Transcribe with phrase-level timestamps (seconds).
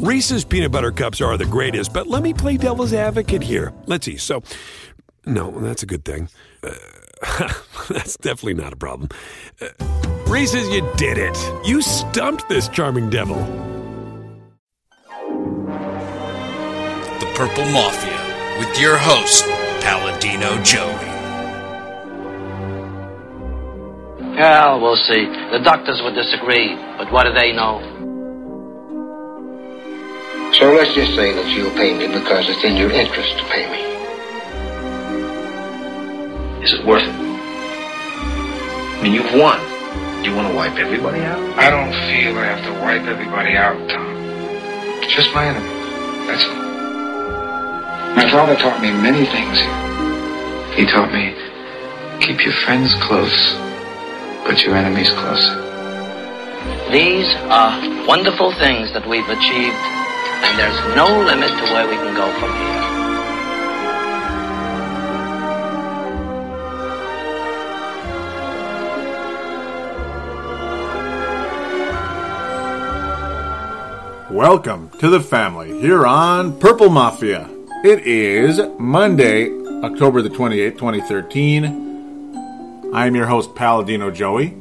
[0.00, 3.74] Reese's peanut butter cups are the greatest, but let me play devil's advocate here.
[3.84, 4.16] Let's see.
[4.16, 4.42] So,
[5.26, 6.30] no, that's a good thing.
[6.62, 6.72] Uh,
[7.90, 9.10] that's definitely not a problem.
[9.60, 9.66] Uh,
[10.26, 11.36] Reese's, you did it.
[11.66, 13.36] You stumped this charming devil.
[17.18, 19.44] The Purple Mafia with your host,
[19.82, 21.10] Paladino Joey.
[24.38, 25.26] Well, we'll see.
[25.52, 27.89] The doctors would disagree, but what do they know?
[30.60, 33.64] So let's just say that you'll pay me because it's in your interest to pay
[33.64, 33.80] me.
[36.62, 37.08] Is it worth it?
[37.08, 39.56] I mean, you've won.
[40.22, 41.40] Do you want to wipe everybody out?
[41.56, 44.12] I don't feel I have to wipe everybody out, Tom.
[45.08, 45.80] Just my enemies.
[46.28, 46.60] That's all.
[48.14, 49.56] My father taught me many things.
[50.76, 51.32] He taught me
[52.20, 53.54] keep your friends close,
[54.44, 55.56] but your enemies closer.
[56.92, 59.80] These are wonderful things that we've achieved,
[60.42, 62.80] and there's no limit to where we can go from here.
[74.30, 77.50] Welcome to the family here on Purple Mafia.
[77.84, 79.50] It is Monday,
[79.82, 82.94] October the 28th, 2013.
[82.94, 84.56] I'm your host, Paladino Joey,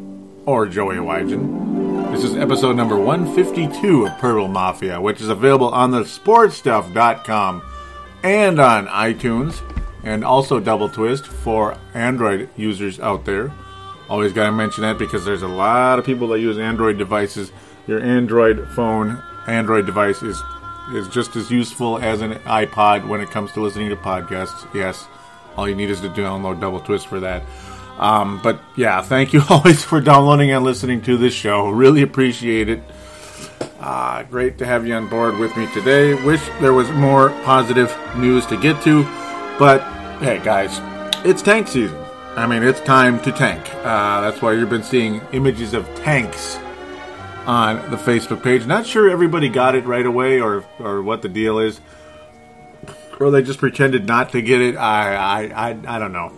[0.45, 1.88] or Joey Wygen.
[2.11, 7.61] This is episode number 152 of Purple Mafia, which is available on the sportstuff.com
[8.23, 9.61] and on iTunes,
[10.03, 13.53] and also Double Twist for Android users out there.
[14.09, 17.51] Always got to mention that because there's a lot of people that use Android devices.
[17.87, 20.41] Your Android phone Android device is
[20.91, 24.67] is just as useful as an iPod when it comes to listening to podcasts.
[24.73, 25.07] Yes,
[25.55, 27.43] all you need is to download Double Twist for that.
[27.99, 31.69] Um, but yeah, thank you always for downloading and listening to this show.
[31.69, 32.81] Really appreciate it.
[33.79, 36.13] Uh, great to have you on board with me today.
[36.25, 39.03] Wish there was more positive news to get to,
[39.57, 39.81] but
[40.19, 40.79] hey, guys,
[41.25, 41.97] it's tank season.
[42.35, 43.61] I mean, it's time to tank.
[43.75, 46.57] Uh, that's why you've been seeing images of tanks
[47.45, 48.65] on the Facebook page.
[48.65, 51.81] Not sure everybody got it right away or or what the deal is,
[53.19, 54.75] or they just pretended not to get it.
[54.77, 56.31] I I I, I don't know.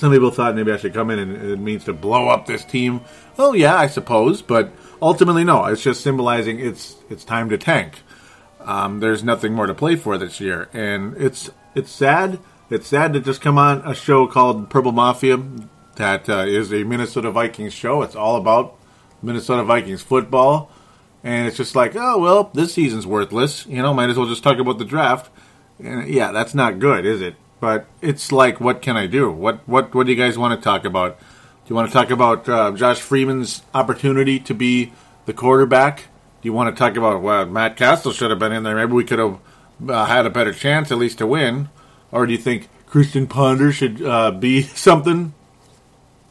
[0.00, 2.64] Some people thought maybe I should come in and it means to blow up this
[2.64, 3.02] team.
[3.38, 4.72] Oh yeah, I suppose, but
[5.02, 5.66] ultimately no.
[5.66, 8.02] It's just symbolizing it's it's time to tank.
[8.60, 12.38] Um, there's nothing more to play for this year, and it's it's sad.
[12.70, 15.38] It's sad to just come on a show called Purple Mafia
[15.96, 18.00] that uh, is a Minnesota Vikings show.
[18.00, 18.78] It's all about
[19.22, 20.70] Minnesota Vikings football.
[21.22, 23.66] And it's just like, oh, well, this season's worthless.
[23.66, 25.30] You know, might as well just talk about the draft.
[25.78, 27.34] And yeah, that's not good, is it?
[27.60, 29.30] But it's like, what can I do?
[29.30, 31.18] What what what do you guys want to talk about?
[31.18, 31.26] Do
[31.68, 34.92] you want to talk about uh, Josh Freeman's opportunity to be
[35.26, 36.04] the quarterback?
[36.40, 38.74] Do you want to talk about well, Matt Cassel should have been in there?
[38.74, 39.38] Maybe we could have
[39.86, 41.68] uh, had a better chance at least to win.
[42.10, 45.34] Or do you think Christian Ponder should uh, be something?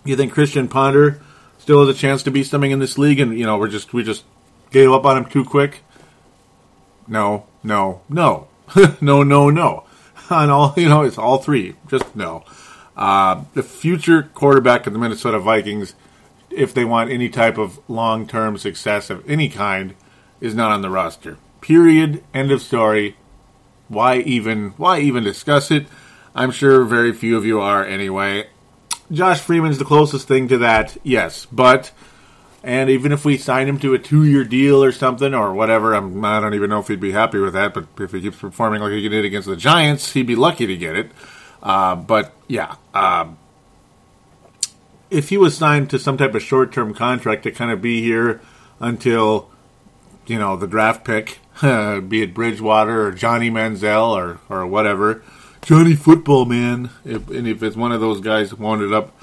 [0.03, 1.21] You think Christian Ponder
[1.59, 3.93] still has a chance to be something in this league, and you know we're just
[3.93, 4.23] we just
[4.71, 5.83] gave up on him too quick.
[7.07, 8.47] No, no, no,
[9.01, 9.83] no, no, no.
[10.31, 11.75] On all you know, it's all three.
[11.87, 12.43] Just no.
[12.95, 15.95] Uh, the future quarterback of the Minnesota Vikings,
[16.51, 19.95] if they want any type of long-term success of any kind,
[20.41, 21.37] is not on the roster.
[21.61, 22.23] Period.
[22.33, 23.15] End of story.
[23.87, 24.71] Why even?
[24.71, 25.87] Why even discuss it?
[26.35, 28.47] I'm sure very few of you are anyway.
[29.11, 31.47] Josh Freeman's the closest thing to that, yes.
[31.51, 31.91] But
[32.63, 36.23] and even if we sign him to a two-year deal or something or whatever, I'm,
[36.25, 37.73] I don't even know if he'd be happy with that.
[37.73, 40.75] But if he keeps performing like he did against the Giants, he'd be lucky to
[40.75, 41.11] get it.
[41.63, 43.37] Uh, but yeah, um,
[45.09, 48.41] if he was signed to some type of short-term contract to kind of be here
[48.79, 49.49] until
[50.27, 55.23] you know the draft pick, be it Bridgewater or Johnny Manziel or or whatever
[55.61, 56.89] Johnny Football Man.
[57.05, 59.13] If, and if it's one of those guys wound up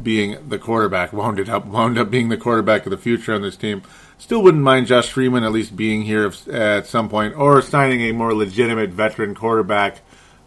[0.00, 3.42] being the quarterback, wound it up wound up being the quarterback of the future on
[3.42, 3.82] this team,
[4.18, 8.02] still wouldn't mind Josh Freeman at least being here if, at some point, or signing
[8.02, 10.00] a more legitimate veteran quarterback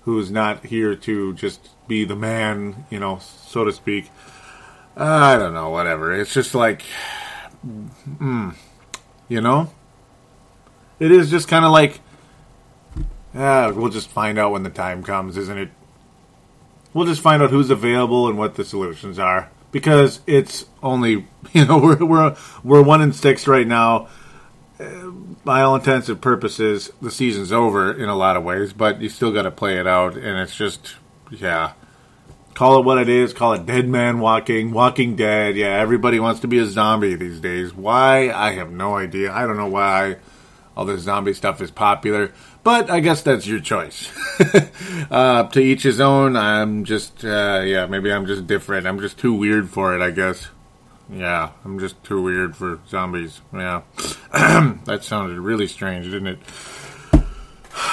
[0.03, 4.11] who's not here to just be the man, you know, so to speak.
[4.95, 6.13] I don't know, whatever.
[6.13, 6.83] It's just like,
[7.65, 8.53] mm,
[9.27, 9.71] you know.
[10.99, 11.99] It is just kind of like,
[13.33, 15.69] ah, we'll just find out when the time comes, isn't it?
[16.93, 21.65] We'll just find out who's available and what the solutions are because it's only you
[21.65, 24.07] know we're we're we're one in six right now.
[24.79, 25.09] Uh,
[25.43, 29.09] by all intents and purposes, the season's over in a lot of ways, but you
[29.09, 30.95] still got to play it out, and it's just
[31.29, 31.73] yeah.
[32.53, 33.33] Call it what it is.
[33.33, 35.55] Call it Dead Man Walking, Walking Dead.
[35.55, 37.73] Yeah, everybody wants to be a zombie these days.
[37.73, 38.31] Why?
[38.31, 39.33] I have no idea.
[39.33, 40.17] I don't know why
[40.77, 42.31] all this zombie stuff is popular.
[42.63, 44.09] But I guess that's your choice.
[45.11, 46.37] uh, to each his own.
[46.37, 48.87] I'm just, uh, yeah, maybe I'm just different.
[48.87, 50.47] I'm just too weird for it, I guess.
[51.09, 53.41] Yeah, I'm just too weird for zombies.
[53.53, 53.81] Yeah.
[54.31, 56.39] that sounded really strange, didn't it?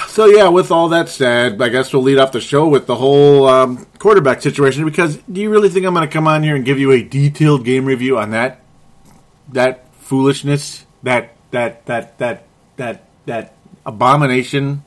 [0.07, 2.95] So, yeah, with all that said, I guess we'll lead off the show with the
[2.95, 6.55] whole um, quarterback situation because do you really think I'm going to come on here
[6.55, 8.61] and give you a detailed game review on that?
[9.49, 10.85] That foolishness?
[11.03, 12.45] That, that, that, that,
[12.77, 13.55] that, that
[13.85, 14.83] abomination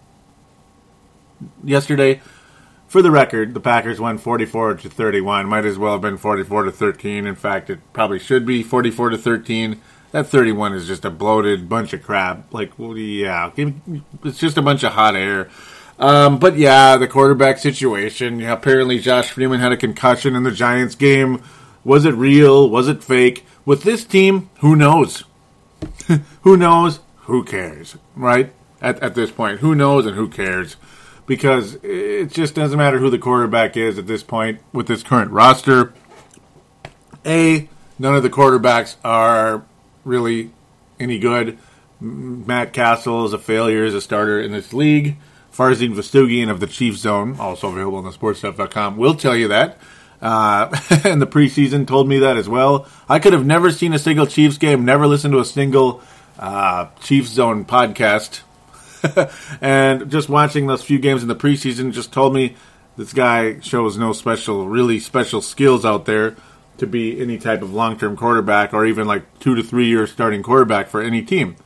[1.63, 2.21] yesterday.
[2.87, 5.47] For the record, the Packers won 44 to 31.
[5.49, 7.27] Might as well have been 44 to 13.
[7.27, 9.81] In fact, it probably should be 44 to 13.
[10.13, 12.55] That 31 is just a bloated bunch of crap.
[12.55, 15.51] Like, well, yeah, it's just a bunch of hot air.
[15.99, 18.39] Um, but yeah, the quarterback situation.
[18.39, 21.43] Yeah, apparently Josh Freeman had a concussion in the Giants game.
[21.85, 22.71] Was it real?
[22.71, 23.45] Was it fake?
[23.65, 25.25] With this team, who knows?
[26.43, 27.01] who knows?
[27.23, 27.97] Who cares?
[28.15, 28.53] Right?
[28.85, 29.61] At, at this point.
[29.61, 30.77] Who knows and who cares?
[31.27, 35.31] Because it just doesn't matter who the quarterback is at this point with this current
[35.31, 35.95] roster.
[37.25, 37.67] A,
[37.99, 39.65] none of the quarterbacks are
[40.05, 40.51] really
[41.01, 41.57] any good.
[41.99, 45.17] Matt Cassel is a failure as a starter in this league.
[45.51, 49.79] Farzin Vastugian of the Chiefs Zone, also available on the sportstuff.com, will tell you that.
[50.21, 52.87] Uh, and the preseason told me that as well.
[53.09, 56.03] I could have never seen a single Chiefs game, never listened to a single
[56.39, 58.43] uh, Chiefs Zone podcast
[59.61, 62.57] and just watching those few games in the preseason just told me
[62.97, 66.37] this guy shows no special, really special skills out there
[66.79, 70.07] to be any type of long term quarterback or even like two to three year
[70.07, 71.57] starting quarterback for any team.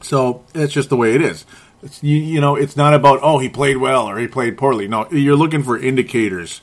[0.00, 1.46] So it's just the way it is.
[1.82, 4.86] It's, you, you know, it's not about, oh, he played well or he played poorly.
[4.86, 6.60] No, you're looking for indicators.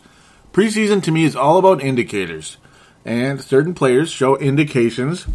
[0.53, 2.57] Preseason to me is all about indicators.
[3.03, 5.25] And certain players show indications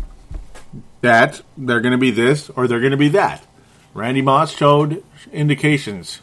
[1.00, 3.46] that they're going to be this or they're going to be that.
[3.94, 5.02] Randy Moss showed
[5.32, 6.20] indications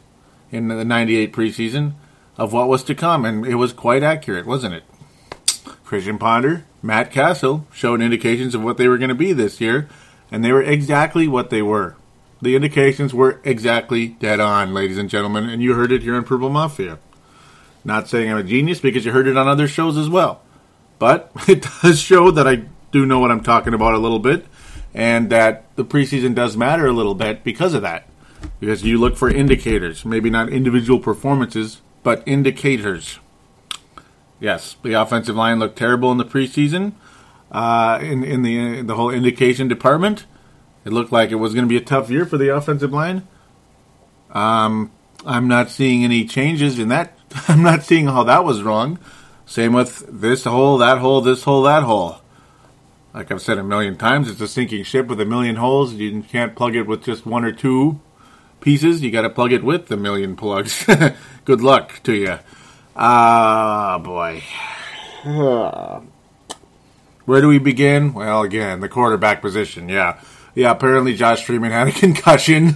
[0.52, 1.94] in the 98 preseason
[2.38, 4.84] of what was to come, and it was quite accurate, wasn't it?
[5.84, 9.88] Christian Ponder, Matt Cassel showed indications of what they were going to be this year,
[10.32, 11.96] and they were exactly what they were.
[12.42, 16.24] The indications were exactly dead on, ladies and gentlemen, and you heard it here in
[16.24, 17.00] Purple Mafia.
[17.86, 20.42] Not saying I'm a genius because you heard it on other shows as well,
[21.00, 24.46] but it does show that I do know what I'm talking about a little bit,
[24.94, 28.08] and that the preseason does matter a little bit because of that.
[28.60, 33.20] Because you look for indicators, maybe not individual performances, but indicators.
[34.40, 36.94] Yes, the offensive line looked terrible in the preseason.
[37.52, 40.26] Uh, in in the in the whole indication department,
[40.84, 43.28] it looked like it was going to be a tough year for the offensive line.
[44.32, 44.92] Um,
[45.26, 47.18] I'm not seeing any changes in that.
[47.48, 49.00] I'm not seeing how that was wrong.
[49.46, 52.23] Same with this hole, that hole, this hole, that hole
[53.14, 55.94] like I've said a million times, it's a sinking ship with a million holes.
[55.94, 58.00] You can't plug it with just one or two
[58.60, 59.04] pieces.
[59.04, 60.86] You got to plug it with a million plugs.
[61.46, 62.40] Good luck to you.
[62.96, 64.44] Ah, boy.
[67.26, 68.14] Where do we begin?
[68.14, 69.90] Well, again, the quarterback position.
[69.90, 70.20] Yeah.
[70.56, 72.76] Yeah, apparently Josh Freeman had a concussion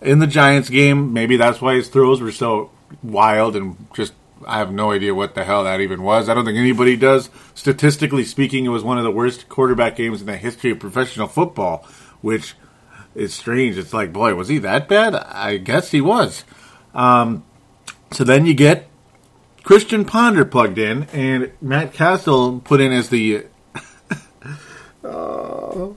[0.00, 1.12] in the Giants game.
[1.12, 2.70] Maybe that's why his throws were so
[3.02, 4.12] wild and just
[4.46, 6.28] I have no idea what the hell that even was.
[6.28, 7.30] I don't think anybody does.
[7.54, 11.26] Statistically speaking, it was one of the worst quarterback games in the history of professional
[11.26, 11.86] football,
[12.20, 12.54] which
[13.14, 13.76] is strange.
[13.76, 15.14] It's like, boy, was he that bad?
[15.14, 16.44] I guess he was.
[16.94, 17.44] Um,
[18.12, 18.88] so then you get
[19.62, 23.46] Christian Ponder plugged in, and Matt Cassel put in as the
[25.04, 25.88] uh,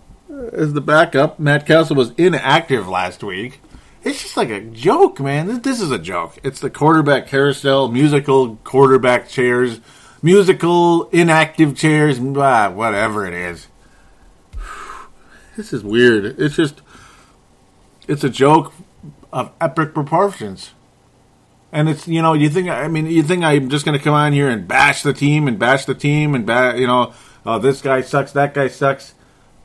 [0.51, 1.39] as the backup.
[1.39, 3.61] Matt Cassel was inactive last week
[4.03, 5.61] it's just like a joke, man.
[5.61, 6.37] This is a joke.
[6.43, 9.79] It's the quarterback carousel, musical quarterback chairs,
[10.21, 13.67] musical inactive chairs, blah, whatever it is.
[15.57, 16.39] This is weird.
[16.39, 16.81] It's just,
[18.07, 18.73] it's a joke
[19.33, 20.71] of epic proportions.
[21.73, 24.13] And it's you know you think I mean you think I'm just going to come
[24.13, 27.13] on here and bash the team and bash the team and ba- you know
[27.45, 29.13] oh this guy sucks that guy sucks.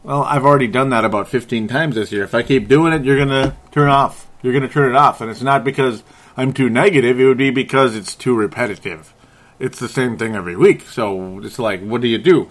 [0.04, 2.22] Well, I've already done that about 15 times this year.
[2.22, 4.96] If I keep doing it, you're going to turn off you're going to turn it
[4.96, 5.20] off.
[5.20, 6.04] And it's not because
[6.36, 9.12] I'm too negative, it would be because it's too repetitive.
[9.58, 10.82] It's the same thing every week.
[10.82, 12.48] So it's like, what do you do?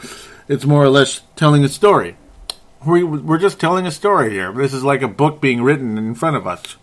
[0.49, 2.17] It's more or less telling a story.
[2.85, 4.51] we, we're just telling a story here.
[4.51, 6.75] This is like a book being written in front of us.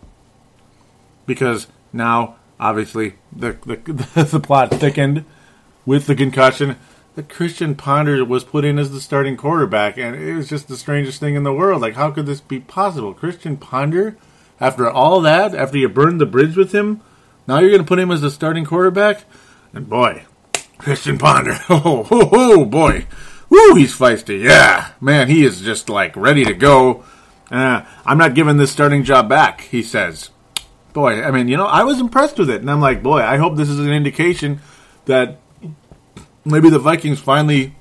[1.27, 5.27] Because now, obviously, the, the, the plot thickened
[5.85, 6.77] with the concussion.
[7.17, 10.79] The Christian Ponder was put in as the starting quarterback, and it was just the
[10.79, 11.83] strangest thing in the world.
[11.83, 13.13] Like, how could this be possible?
[13.13, 14.17] Christian Ponder,
[14.63, 17.01] after all that, after you burned the bridge with him,
[17.49, 19.25] now you're going to put him as the starting quarterback?
[19.73, 20.23] And boy,
[20.79, 23.07] Christian Ponder, oh, oh, oh boy,
[23.51, 24.41] woo, he's feisty.
[24.41, 27.03] Yeah, man, he is just like ready to go.
[27.51, 30.31] Uh, I'm not giving this starting job back, he says.
[30.93, 33.39] Boy, I mean, you know, I was impressed with it, and I'm like, boy, I
[33.39, 34.61] hope this is an indication
[35.07, 35.41] that
[36.45, 37.75] maybe the Vikings finally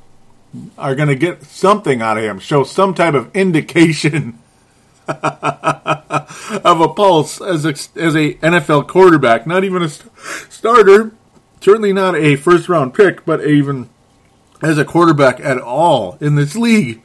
[0.80, 4.40] are going to get something out of him, show some type of indication
[6.64, 10.12] of a pulse as a, as a NFL quarterback, not even a st-
[10.50, 11.12] starter,
[11.60, 13.90] certainly not a first round pick, but even
[14.62, 17.02] as a quarterback at all in this league.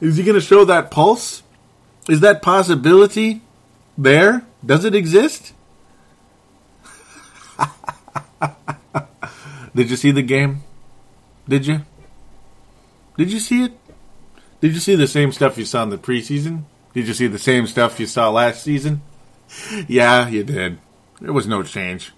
[0.00, 1.42] Is he going to show that pulse?
[2.08, 3.42] Is that possibility
[3.96, 4.44] there?
[4.64, 5.54] Does it exist?
[9.74, 10.62] Did you see the game?
[11.48, 11.82] Did you?
[13.16, 13.72] Did you see it?
[14.60, 16.64] Did you see the same stuff you saw in the preseason?
[16.96, 19.02] Did you see the same stuff you saw last season?
[19.86, 20.78] Yeah, you did.
[21.20, 22.14] There was no change.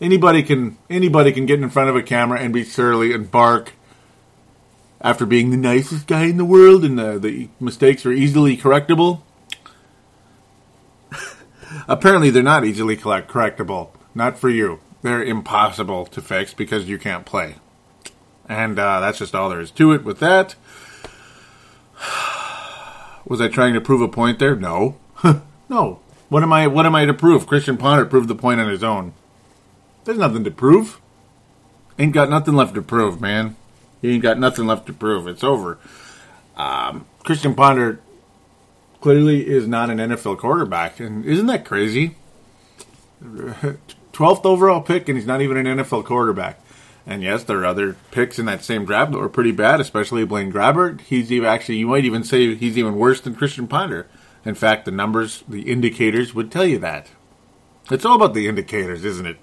[0.00, 3.72] Anybody can anybody can get in front of a camera and be surly and bark
[5.00, 9.22] after being the nicest guy in the world and the, the mistakes are easily correctable.
[11.88, 13.90] Apparently, they're not easily correctable.
[14.14, 14.78] Not for you.
[15.02, 17.56] They're impossible to fix because you can't play.
[18.48, 20.54] And uh, that's just all there is to it with that.
[23.26, 24.54] Was I trying to prove a point there?
[24.54, 24.96] No.
[25.68, 26.00] no.
[26.28, 27.46] What am I what am I to prove?
[27.46, 29.12] Christian Ponder proved the point on his own.
[30.04, 31.00] There's nothing to prove.
[31.98, 33.56] Ain't got nothing left to prove, man.
[34.00, 35.26] He ain't got nothing left to prove.
[35.26, 35.78] It's over.
[36.56, 38.00] Um, Christian Ponder
[39.00, 42.16] clearly is not an NFL quarterback, and isn't that crazy?
[44.12, 46.60] Twelfth overall pick, and he's not even an NFL quarterback.
[47.06, 50.24] And yes, there are other picks in that same draft that were pretty bad, especially
[50.24, 51.02] Blaine Gabbert.
[51.02, 54.08] He's even actually, you might even say he's even worse than Christian Ponder.
[54.44, 57.08] In fact, the numbers, the indicators would tell you that.
[57.90, 59.36] It's all about the indicators, isn't it?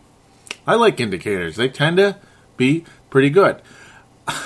[0.67, 1.55] I like indicators.
[1.55, 2.17] They tend to
[2.57, 3.61] be pretty good.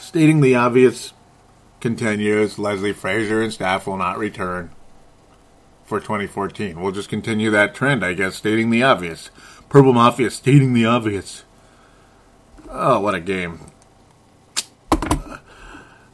[0.00, 1.12] Stating the obvious
[1.80, 4.70] continues, Leslie Frazier and staff will not return
[5.88, 6.80] for 2014.
[6.80, 9.30] We'll just continue that trend, I guess, stating the obvious.
[9.68, 11.44] Purple Mafia stating the obvious.
[12.70, 13.60] Oh, what a game.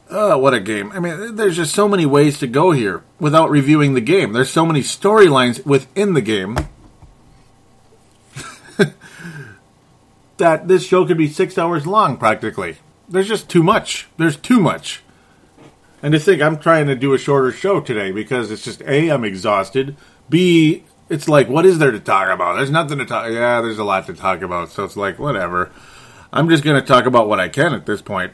[0.09, 0.91] Oh, what a game.
[0.93, 4.33] I mean, there's just so many ways to go here without reviewing the game.
[4.33, 6.57] There's so many storylines within the game
[10.37, 12.77] that this show could be six hours long, practically.
[13.09, 14.07] There's just too much.
[14.17, 15.03] There's too much.
[16.01, 19.09] And to think I'm trying to do a shorter show today because it's just A,
[19.09, 19.95] I'm exhausted.
[20.29, 22.55] B, it's like, what is there to talk about?
[22.55, 23.31] There's nothing to talk.
[23.31, 24.71] Yeah, there's a lot to talk about.
[24.71, 25.71] So it's like, whatever.
[26.33, 28.33] I'm just going to talk about what I can at this point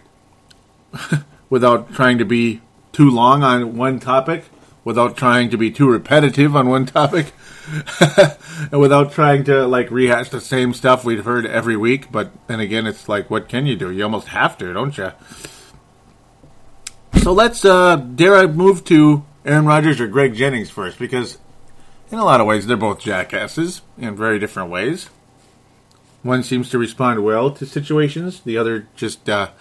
[1.49, 4.45] without trying to be too long on one topic,
[4.83, 7.33] without trying to be too repetitive on one topic,
[8.71, 12.11] and without trying to like rehash the same stuff we've heard every week.
[12.11, 13.91] But then again, it's like, what can you do?
[13.91, 15.11] You almost have to, don't you?
[17.21, 20.97] So let's, uh, dare I move to Aaron Rodgers or Greg Jennings first?
[20.97, 21.37] Because
[22.11, 25.07] in a lot of ways, they're both jackasses in very different ways.
[26.23, 29.51] One seems to respond well to situations, the other just uh,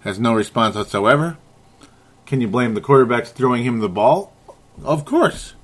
[0.00, 1.38] has no response whatsoever.
[2.26, 4.34] Can you blame the quarterbacks throwing him the ball?
[4.84, 5.54] Of course.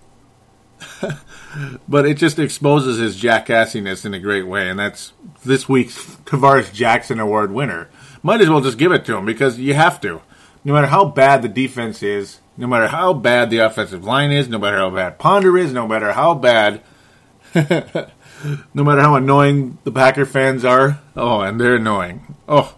[1.87, 5.13] but it just exposes his jackassiness in a great way, and that's
[5.45, 7.91] this week's Tarvaris Jackson Award winner.
[8.23, 10.23] Might as well just give it to him because you have to
[10.65, 14.49] no matter how bad the defense is, no matter how bad the offensive line is,
[14.49, 16.83] no matter how bad Ponder is, no matter how bad,
[17.55, 21.01] no matter how annoying the Packer fans are.
[21.17, 22.37] Oh, and they're annoying.
[22.49, 22.77] Oh,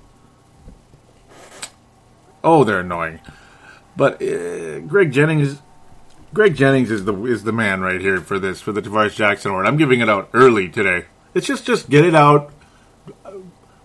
[2.43, 3.21] oh, they're annoying.
[3.97, 5.61] But uh, Greg Jennings,
[6.33, 9.51] Greg Jennings is the is the man right here for this for the Tarvaris Jackson
[9.51, 9.67] award.
[9.67, 11.07] I'm giving it out early today.
[11.35, 12.53] It's just just get it out.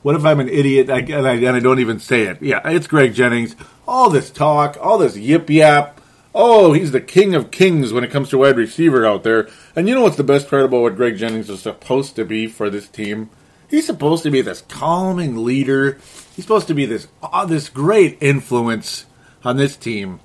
[0.01, 2.41] What if I'm an idiot and I, and I don't even say it?
[2.41, 3.55] Yeah, it's Greg Jennings
[3.89, 5.99] all this talk, all this yip yap.
[6.33, 9.49] Oh, he's the king of kings when it comes to wide receiver out there.
[9.75, 12.45] And you know what's the best part about what Greg Jennings is supposed to be
[12.45, 13.31] for this team?
[13.67, 15.97] He's supposed to be this calming leader.
[16.35, 19.07] He's supposed to be this oh, this great influence
[19.43, 20.19] on this team.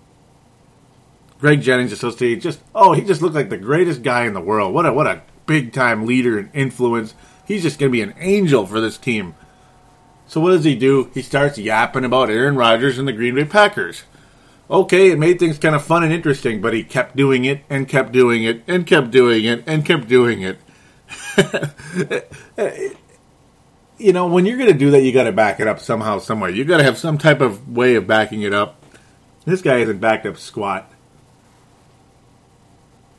[1.40, 4.34] Greg Jennings is supposed to just oh he just looked like the greatest guy in
[4.34, 4.74] the world.
[4.74, 7.14] What a what a big time leader and influence.
[7.46, 9.34] He's just going to be an angel for this team.
[10.34, 11.12] So what does he do?
[11.14, 14.02] He starts yapping about Aaron Rodgers and the Green Bay Packers.
[14.68, 17.86] Okay, it made things kind of fun and interesting, but he kept doing it and
[17.86, 20.58] kept doing it and kept doing it and kept doing it.
[23.98, 26.18] you know, when you're going to do that, you got to back it up somehow,
[26.18, 26.50] somewhere.
[26.50, 28.82] You got to have some type of way of backing it up.
[29.44, 30.90] This guy hasn't backed up squat.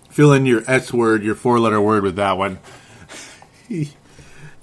[0.10, 2.60] Fill in your S word, your four letter word with that one.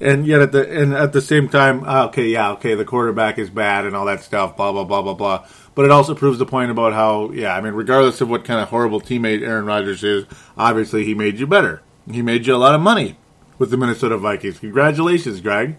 [0.03, 3.39] and yet at the and at the same time, uh, okay, yeah, okay, the quarterback
[3.39, 5.47] is bad and all that stuff, blah blah blah blah blah.
[5.75, 8.61] But it also proves the point about how, yeah, I mean, regardless of what kind
[8.61, 11.83] of horrible teammate Aaron Rodgers is, obviously he made you better.
[12.11, 13.17] He made you a lot of money
[13.59, 14.59] with the Minnesota Vikings.
[14.59, 15.79] Congratulations, Greg.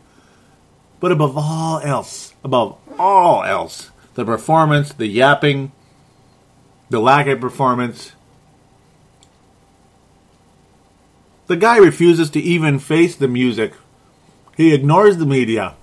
[0.99, 5.73] But above all else, above all else, the performance, the yapping,
[6.89, 8.13] the lack of performance.
[11.47, 13.73] The guy refuses to even face the music.
[14.55, 15.75] He ignores the media.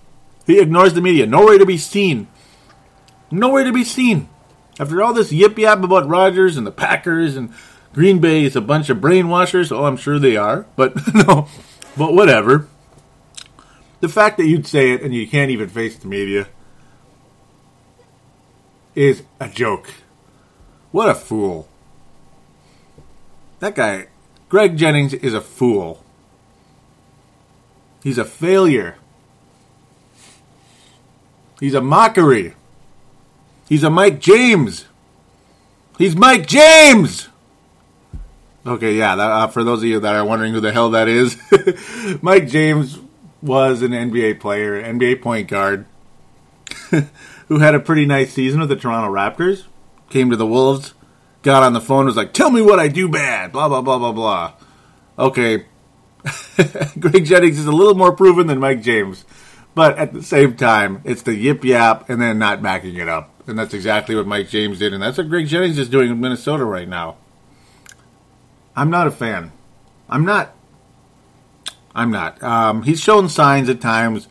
[0.47, 1.27] He ignores the media.
[1.27, 2.29] Nowhere to be seen.
[3.31, 4.29] Nowhere to be seen.
[4.79, 7.53] After all this yip yap about Rodgers and the Packers and
[7.93, 9.73] Green Bay is a bunch of brainwashers.
[9.73, 10.67] Oh, I'm sure they are.
[10.77, 11.49] But no,
[11.97, 12.69] but whatever.
[14.01, 16.49] The fact that you'd say it and you can't even face the media
[18.95, 19.91] is a joke.
[20.91, 21.69] What a fool.
[23.61, 24.09] That guy,
[24.49, 26.03] Greg Jennings, is a fool.
[28.03, 28.97] He's a failure.
[31.59, 32.55] He's a mockery.
[33.69, 34.87] He's a Mike James.
[35.99, 37.29] He's Mike James!
[38.67, 41.09] Okay, yeah, that, uh, for those of you that are wondering who the hell that
[41.09, 41.37] is,
[42.23, 42.99] Mike James
[43.43, 45.87] was an NBA player, NBA point guard,
[47.49, 49.65] who had a pretty nice season with the Toronto Raptors,
[50.09, 50.95] came to the Wolves,
[51.43, 53.99] got on the phone, was like, tell me what I do bad, blah, blah, blah,
[53.99, 54.53] blah, blah.
[55.19, 55.67] Okay,
[57.01, 59.25] Greg Jennings is a little more proven than Mike James,
[59.75, 63.31] but at the same time, it's the yip yap and then not backing it up.
[63.47, 66.21] And that's exactly what Mike James did, and that's what Greg Jennings is doing in
[66.21, 67.17] Minnesota right now.
[68.77, 69.53] I'm not a fan.
[70.09, 70.55] I'm not.
[71.95, 72.43] I'm not.
[72.43, 74.29] Um, he's shown signs at times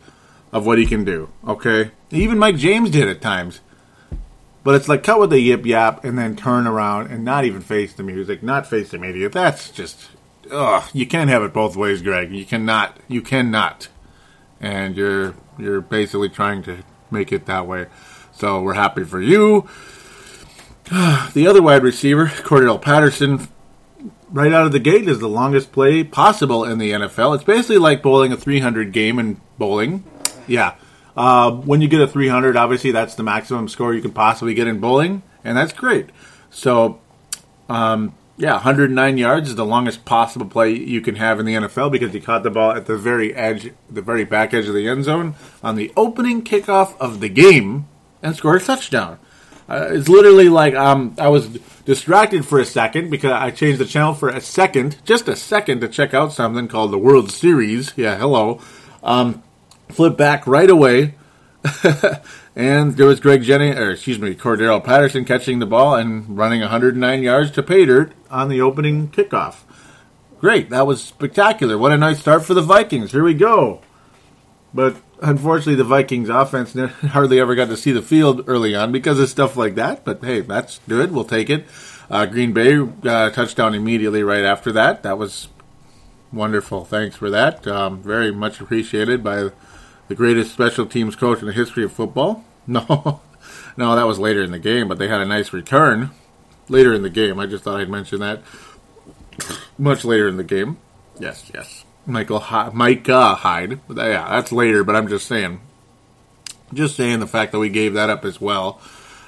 [0.52, 1.28] of what he can do.
[1.46, 3.60] Okay, even Mike James did at times.
[4.62, 7.62] But it's like cut with the yip yap and then turn around and not even
[7.62, 9.28] face the music, not face the media.
[9.28, 10.10] That's just,
[10.50, 10.88] ugh.
[10.92, 12.32] You can't have it both ways, Greg.
[12.32, 12.98] You cannot.
[13.08, 13.88] You cannot.
[14.60, 17.86] And you're you're basically trying to make it that way.
[18.32, 19.68] So we're happy for you.
[21.34, 23.46] The other wide receiver, Cordarrelle Patterson,
[24.28, 27.36] right out of the gate is the longest play possible in the NFL.
[27.36, 30.02] It's basically like bowling a 300 game in bowling.
[30.48, 30.74] Yeah.
[31.16, 34.66] Uh, when you get a 300, obviously that's the maximum score you can possibly get
[34.66, 36.10] in bowling, and that's great.
[36.50, 37.00] So,
[37.68, 41.92] um, yeah, 109 yards is the longest possible play you can have in the NFL
[41.92, 44.88] because he caught the ball at the very edge, the very back edge of the
[44.88, 47.86] end zone on the opening kickoff of the game
[48.22, 49.18] and scored a touchdown.
[49.68, 51.48] Uh, it's literally like um, I was
[51.84, 55.82] distracted for a second because I changed the channel for a second, just a second,
[55.82, 57.92] to check out something called the World Series.
[57.94, 58.58] Yeah, hello.
[59.02, 59.42] Um,
[59.90, 61.14] flip back right away,
[62.56, 66.62] and there was Greg Jennings, or excuse me, Cordarrelle Patterson catching the ball and running
[66.62, 69.62] 109 yards to pay dirt on the opening kickoff.
[70.40, 71.76] Great, that was spectacular.
[71.76, 73.12] What a nice start for the Vikings.
[73.12, 73.82] Here we go.
[74.72, 76.72] But unfortunately, the Vikings offense
[77.08, 80.04] hardly ever got to see the field early on because of stuff like that.
[80.04, 81.12] But hey, that's good.
[81.12, 81.66] We'll take it.
[82.08, 85.02] Uh, Green Bay uh, touchdown immediately right after that.
[85.02, 85.48] That was
[86.32, 86.84] wonderful.
[86.84, 87.66] Thanks for that.
[87.66, 89.50] Um, very much appreciated by
[90.08, 92.44] the greatest special teams coach in the history of football.
[92.66, 93.20] No,
[93.76, 96.10] no, that was later in the game, but they had a nice return
[96.70, 97.38] later in the game.
[97.38, 98.42] I just thought I'd mention that.
[99.78, 100.78] Much later in the game.
[101.18, 101.84] Yes, yes.
[102.06, 103.80] Michael H- Micah Hyde.
[103.88, 105.60] Yeah, that's later, but I'm just saying.
[106.72, 108.80] Just saying the fact that we gave that up as well.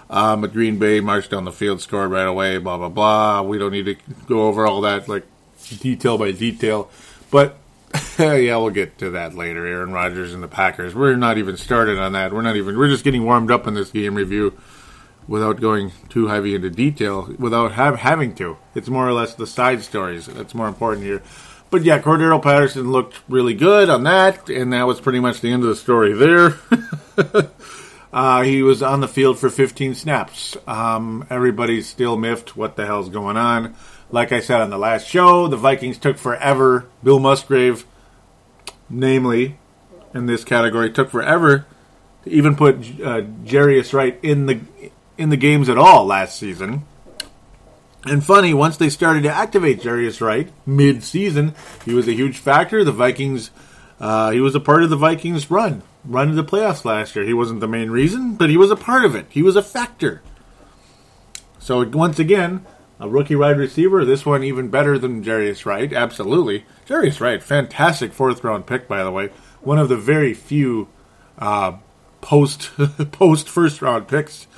[0.08, 3.42] Um, but Green Bay marched down the field, scored right away, blah, blah, blah.
[3.42, 5.24] We don't need to go over all that, like,
[5.80, 6.90] detail by detail.
[7.30, 7.56] But,
[8.18, 9.66] yeah, we'll get to that later.
[9.66, 10.94] Aaron Rodgers and the Packers.
[10.94, 12.32] We're not even started on that.
[12.32, 14.58] We're not even, we're just getting warmed up in this game review
[15.28, 18.56] without going too heavy into detail, without have, having to.
[18.74, 21.22] It's more or less the side stories that's more important here.
[21.70, 25.50] But yeah, Cordarrelle Patterson looked really good on that, and that was pretty much the
[25.50, 26.58] end of the story there.
[28.12, 30.54] uh, he was on the field for 15 snaps.
[30.66, 32.56] Um, everybody's still miffed.
[32.56, 33.74] What the hell's going on?
[34.10, 36.86] Like I said on the last show, the Vikings took forever.
[37.02, 37.86] Bill Musgrave,
[38.90, 39.56] namely,
[40.12, 41.64] in this category, took forever
[42.24, 44.60] to even put uh, Jarius Wright in the
[45.22, 46.84] in the games at all last season.
[48.04, 51.54] And funny, once they started to activate Jarius Wright mid-season,
[51.84, 52.82] he was a huge factor.
[52.82, 53.52] The Vikings,
[54.00, 55.82] uh, he was a part of the Vikings' run.
[56.04, 57.24] run to the playoffs last year.
[57.24, 59.26] He wasn't the main reason, but he was a part of it.
[59.30, 60.22] He was a factor.
[61.60, 62.66] So once again,
[62.98, 64.04] a rookie wide receiver.
[64.04, 65.92] This one even better than Jarius Wright.
[65.92, 69.28] Absolutely, Jarius Wright, fantastic fourth round pick by the way.
[69.60, 70.88] One of the very few
[71.38, 71.76] uh,
[72.20, 72.72] post
[73.12, 74.48] post first round picks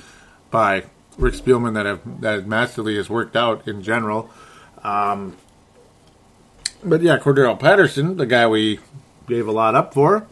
[0.51, 0.83] by
[1.17, 4.29] Rick Spielman that have that massively has worked out in general.
[4.83, 5.37] Um,
[6.83, 8.79] but yeah, Cordarrelle Patterson, the guy we
[9.27, 10.27] gave a lot up for,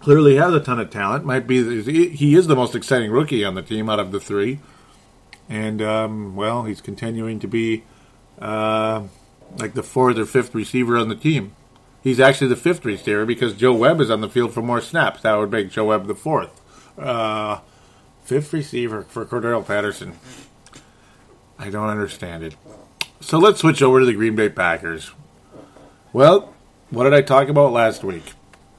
[0.00, 1.24] clearly has a ton of talent.
[1.24, 4.60] Might be he is the most exciting rookie on the team out of the three,
[5.48, 7.84] and um, well, he's continuing to be
[8.38, 9.02] uh,
[9.58, 11.54] like the fourth or fifth receiver on the team.
[12.02, 15.22] He's actually the fifth receiver because Joe Webb is on the field for more snaps.
[15.22, 16.60] That would make Joe Webb the fourth.
[16.98, 17.60] Uh,
[18.24, 20.14] fifth receiver for Cordarrelle Patterson.
[21.58, 22.56] I don't understand it.
[23.20, 25.12] So let's switch over to the Green Bay Packers.
[26.12, 26.52] Well,
[26.90, 28.34] what did I talk about last week?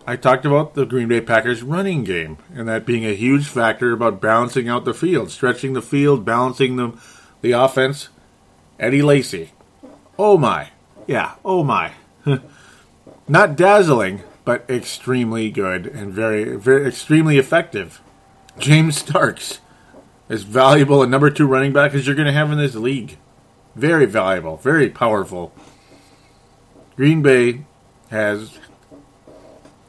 [0.06, 3.94] I talked about the Green Bay Packers running game and that being a huge factor
[3.94, 6.94] about balancing out the field, stretching the field, balancing the,
[7.42, 8.10] the offense.
[8.80, 9.52] Eddie Lacy.
[10.20, 10.72] Oh my.
[11.08, 11.94] Yeah, oh my.
[13.28, 18.02] Not dazzling, but extremely good and very, very extremely effective.
[18.60, 19.60] James Starks,
[20.30, 23.18] as valuable a number two running back as you're going to have in this league.
[23.76, 25.54] Very valuable, very powerful.
[26.96, 27.66] Green Bay
[28.10, 28.60] has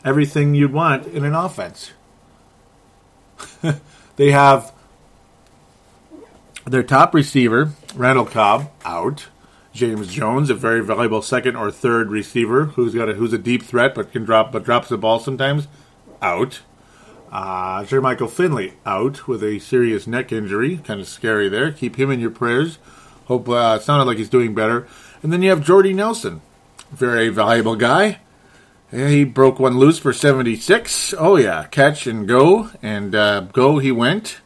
[0.04, 1.92] everything you'd want in an offense.
[4.16, 4.72] they have
[6.64, 9.28] their top receiver, Randall Cobb, out.
[9.74, 13.64] James Jones, a very valuable second or third receiver who's got a, who's a deep
[13.64, 15.66] threat but can drop but drops the ball sometimes,
[16.22, 16.60] out.
[17.34, 21.72] Uh, Jermichael Finley out with a serious neck injury, kind of scary there.
[21.72, 22.78] Keep him in your prayers.
[23.24, 24.86] Hope uh, sounded like he's doing better.
[25.20, 26.42] And then you have Jordy Nelson,
[26.92, 28.20] very valuable guy.
[28.92, 31.12] Yeah, he broke one loose for 76.
[31.18, 34.40] Oh yeah, catch and go, and uh, go he went,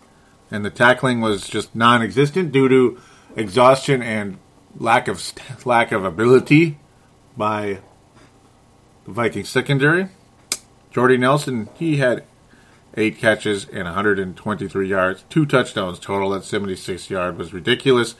[0.50, 2.98] and the tackling was just non-existent due to
[3.36, 4.38] exhaustion and
[4.78, 5.34] lack of
[5.66, 6.78] lack of ability
[7.36, 7.80] by
[9.04, 10.08] the Viking secondary.
[10.90, 12.24] Jordy Nelson, he had
[12.98, 16.30] eight catches and 123 yards, two touchdowns total.
[16.30, 18.14] That 76 yard was ridiculous.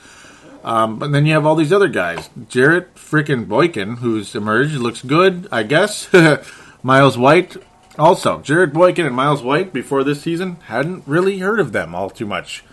[0.64, 2.30] Um, but then you have all these other guys.
[2.48, 6.08] Jarrett freaking Boykin, who's emerged, looks good, I guess.
[6.82, 7.56] Myles White,
[7.98, 8.40] also.
[8.40, 12.26] Jarrett Boykin and Myles White, before this season, hadn't really heard of them all too
[12.26, 12.64] much.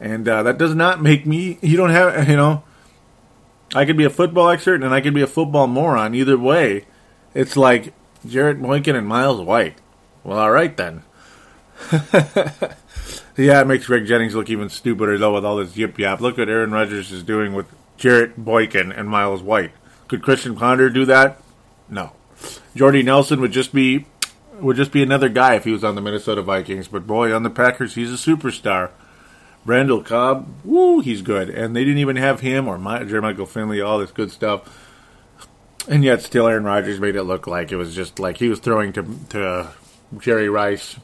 [0.00, 2.62] And uh, that does not make me, you don't have, you know,
[3.74, 6.14] I could be a football expert and I could be a football moron.
[6.14, 6.84] Either way,
[7.34, 7.92] it's like
[8.26, 9.78] Jarrett Boykin and Myles White.
[10.22, 11.02] Well, all right then.
[13.36, 16.20] yeah, it makes Greg Jennings look even stupider though with all this yip yap.
[16.20, 19.72] Look what Aaron Rodgers is doing with Jarrett Boykin and Myles White.
[20.08, 21.40] Could Christian Ponder do that?
[21.88, 22.12] No.
[22.74, 24.06] Jordy Nelson would just be
[24.60, 26.88] would just be another guy if he was on the Minnesota Vikings.
[26.88, 28.90] But boy, on the Packers, he's a superstar.
[29.64, 31.50] Randall Cobb, woo, he's good.
[31.50, 34.82] And they didn't even have him or My, Jermichael Finley, all this good stuff.
[35.88, 38.60] And yet, still, Aaron Rodgers made it look like it was just like he was
[38.60, 39.70] throwing to to
[40.18, 40.96] Jerry Rice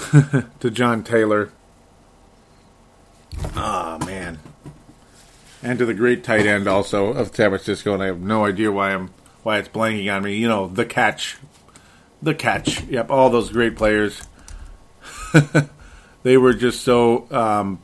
[0.60, 1.50] to John Taylor.
[3.54, 4.38] Ah, oh, man.
[5.62, 8.72] And to the great tight end also of San Francisco, and I have no idea
[8.72, 9.10] why I'm
[9.42, 10.36] why it's blanking on me.
[10.36, 11.36] You know, the catch.
[12.22, 12.82] The catch.
[12.84, 14.22] Yep, all those great players.
[16.22, 17.80] they were just so um,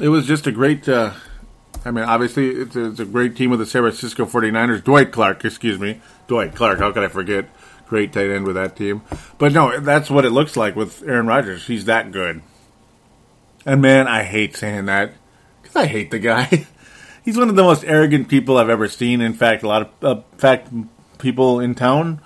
[0.00, 1.12] it was just a great uh,
[1.84, 4.84] I mean, obviously, it's a, it's a, great team with the San Francisco 49ers.
[4.84, 6.00] Dwight Clark, excuse me.
[6.26, 7.46] Dwight Clark, how could I forget?
[7.90, 9.02] Great tight end with that team.
[9.36, 11.66] But no, that's what it looks like with Aaron Rodgers.
[11.66, 12.40] He's that good.
[13.66, 15.12] And man, I hate saying that
[15.60, 16.66] because I hate the guy.
[17.24, 19.20] He's one of the most arrogant people I've ever seen.
[19.20, 20.72] In fact, a lot of uh, fact
[21.18, 22.22] people in town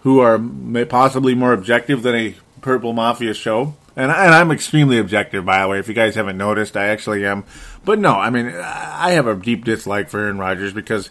[0.00, 0.40] who are
[0.86, 3.74] possibly more objective than a Purple Mafia show.
[3.96, 5.80] And, I, and I'm extremely objective, by the way.
[5.80, 7.44] If you guys haven't noticed, I actually am.
[7.84, 11.10] But no, I mean, I have a deep dislike for Aaron Rodgers because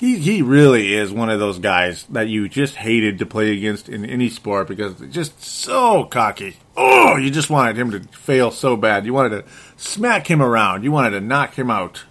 [0.00, 3.86] he he really is one of those guys that you just hated to play against
[3.86, 6.56] in any sport because just so cocky.
[6.74, 9.04] Oh, you just wanted him to fail so bad.
[9.04, 10.84] You wanted to smack him around.
[10.84, 12.04] You wanted to knock him out.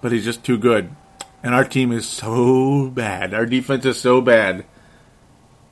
[0.00, 0.90] But he's just too good.
[1.44, 3.32] And our team is so bad.
[3.32, 4.66] Our defense is so bad.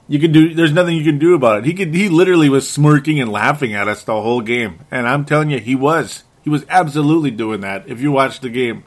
[0.06, 1.64] You can do there's nothing you can do about it.
[1.64, 4.86] He could he literally was smirking and laughing at us the whole game.
[4.92, 6.22] And I'm telling you, he was.
[6.42, 8.84] He was absolutely doing that if you watched the game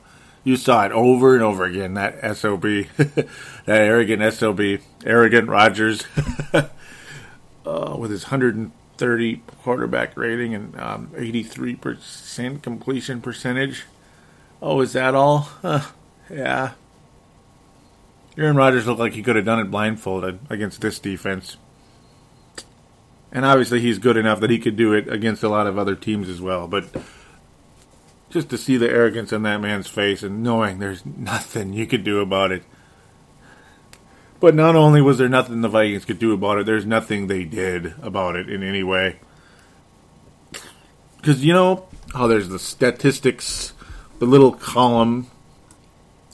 [0.48, 1.96] you saw it over and over again.
[1.96, 2.62] That sob,
[2.98, 3.28] that
[3.68, 4.62] arrogant sob,
[5.06, 6.06] arrogant Rodgers,
[7.66, 13.84] uh, with his 130 quarterback rating and um, 83% completion percentage.
[14.62, 15.50] Oh, is that all?
[16.30, 16.72] Yeah.
[18.38, 21.58] Aaron Rodgers looked like he could have done it blindfolded against this defense.
[23.34, 25.96] And obviously, he's good enough that he could do it against a lot of other
[25.96, 26.70] teams as well.
[26.70, 26.86] But
[28.38, 32.04] just to see the arrogance in that man's face and knowing there's nothing you could
[32.04, 32.64] do about it.
[34.40, 37.44] But not only was there nothing the Vikings could do about it, there's nothing they
[37.44, 39.20] did about it in any way.
[41.18, 43.74] Because you know how there's the statistics,
[44.20, 45.28] the little column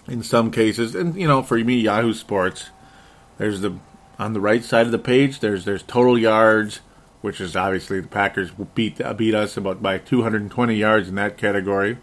[0.08, 2.70] in some cases, and you know for me Yahoo Sports,
[3.38, 3.78] there's the
[4.20, 5.40] on the right side of the page.
[5.40, 6.82] There's there's total yards,
[7.24, 11.98] which is obviously the Packers beat beat us about by 220 yards in that category.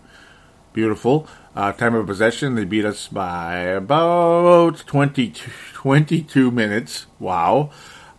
[0.72, 1.28] Beautiful.
[1.54, 7.04] Uh, time of possession, they beat us by about 22, 22 minutes.
[7.18, 7.70] Wow.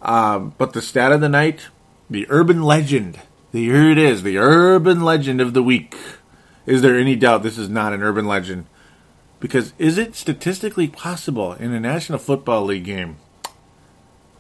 [0.04, 1.70] Um, but the stat of the night,
[2.08, 3.20] the urban legend.
[3.52, 5.96] The, here it is, the urban legend of the week.
[6.68, 8.68] Is there any doubt this is not an urban legend?
[9.40, 13.18] Because is it statistically possible in a National Football League game?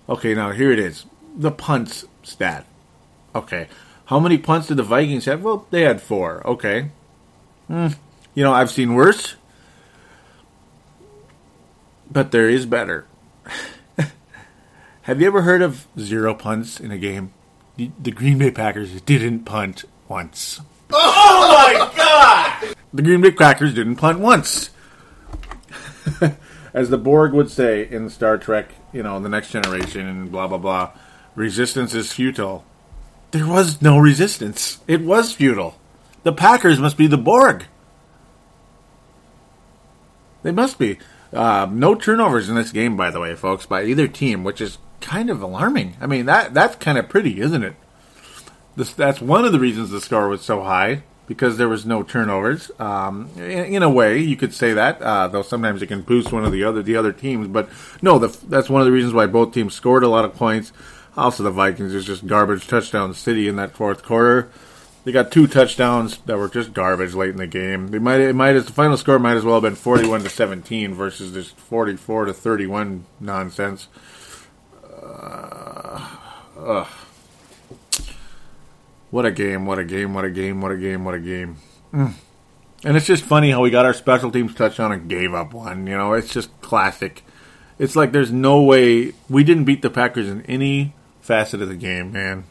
[0.07, 1.05] Okay, now here it is.
[1.35, 2.65] The punts stat.
[3.33, 3.67] Okay.
[4.05, 5.43] How many punts did the Vikings have?
[5.43, 6.45] Well, they had four.
[6.45, 6.91] Okay.
[7.67, 7.87] Hmm.
[8.33, 9.35] You know, I've seen worse,
[12.09, 13.05] but there is better.
[15.03, 17.33] Have you ever heard of zero punts in a game?
[17.77, 20.61] The Green Bay Packers didn't punt once.
[20.91, 22.75] Oh my god!
[22.93, 24.69] The Green Bay Packers didn't punt once.
[26.73, 30.47] As the Borg would say in Star Trek, you know, the next generation and blah
[30.47, 30.91] blah blah,
[31.35, 32.63] resistance is futile.
[33.31, 34.79] There was no resistance.
[34.87, 35.77] It was futile.
[36.23, 37.65] The Packers must be the Borg.
[40.43, 40.99] They must be.
[41.33, 44.77] Uh, no turnovers in this game, by the way, folks, by either team, which is
[44.99, 45.95] kind of alarming.
[46.01, 47.75] I mean, that that's kind of pretty, isn't it?
[48.75, 52.03] This, that's one of the reasons the score was so high because there was no
[52.03, 52.71] turnovers.
[52.79, 56.31] Um, in, in, a way, you could say that, uh, though sometimes it can boost
[56.31, 57.47] one of the other the other teams.
[57.47, 57.69] But
[58.01, 60.73] no, the, that's one of the reasons why both teams scored a lot of points.
[61.17, 64.49] Also, the Vikings is just garbage touchdown city in that fourth quarter.
[65.03, 67.87] They got two touchdowns that were just garbage late in the game.
[67.87, 70.21] They might it might as the final score might as well have been forty one
[70.21, 73.87] to seventeen versus this forty four to thirty one nonsense.
[74.83, 76.07] Uh,
[76.59, 76.87] ugh.
[79.09, 79.65] What a game!
[79.65, 80.13] What a game!
[80.13, 80.61] What a game!
[80.61, 81.03] What a game!
[81.03, 81.57] What a game!
[81.91, 82.13] Mm.
[82.83, 85.85] And it's just funny how we got our special teams touchdown and gave up one.
[85.87, 87.23] You know, it's just classic.
[87.77, 90.93] It's like there's no way we didn't beat the Packers in any
[91.31, 92.43] facet of the game, man.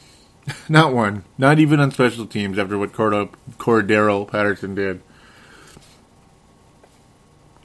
[0.68, 1.24] Not one.
[1.36, 5.02] Not even on special teams after what Cordarrelle Patterson did.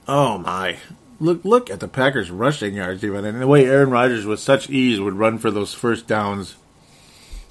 [0.08, 0.80] Oh my.
[1.20, 4.68] Look look at the Packers rushing yards even and the way Aaron Rodgers with such
[4.68, 6.56] ease would run for those first downs.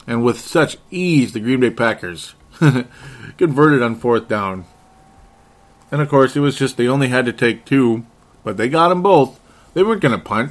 [0.05, 2.35] And with such ease the Green Bay Packers
[3.39, 4.65] converted on fourth down.
[5.93, 8.05] And of course it was just they only had to take two,
[8.43, 9.39] but they got them both.
[9.75, 10.51] They weren't going to punt.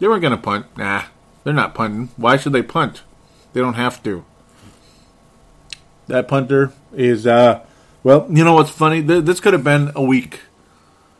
[0.00, 0.66] They weren't going to punt.
[0.76, 1.04] Nah,
[1.48, 2.10] they're not punting.
[2.18, 3.04] Why should they punt?
[3.54, 4.22] They don't have to.
[6.06, 7.64] That punter is, uh,
[8.02, 9.00] well, you know what's funny?
[9.00, 10.40] This could have been a week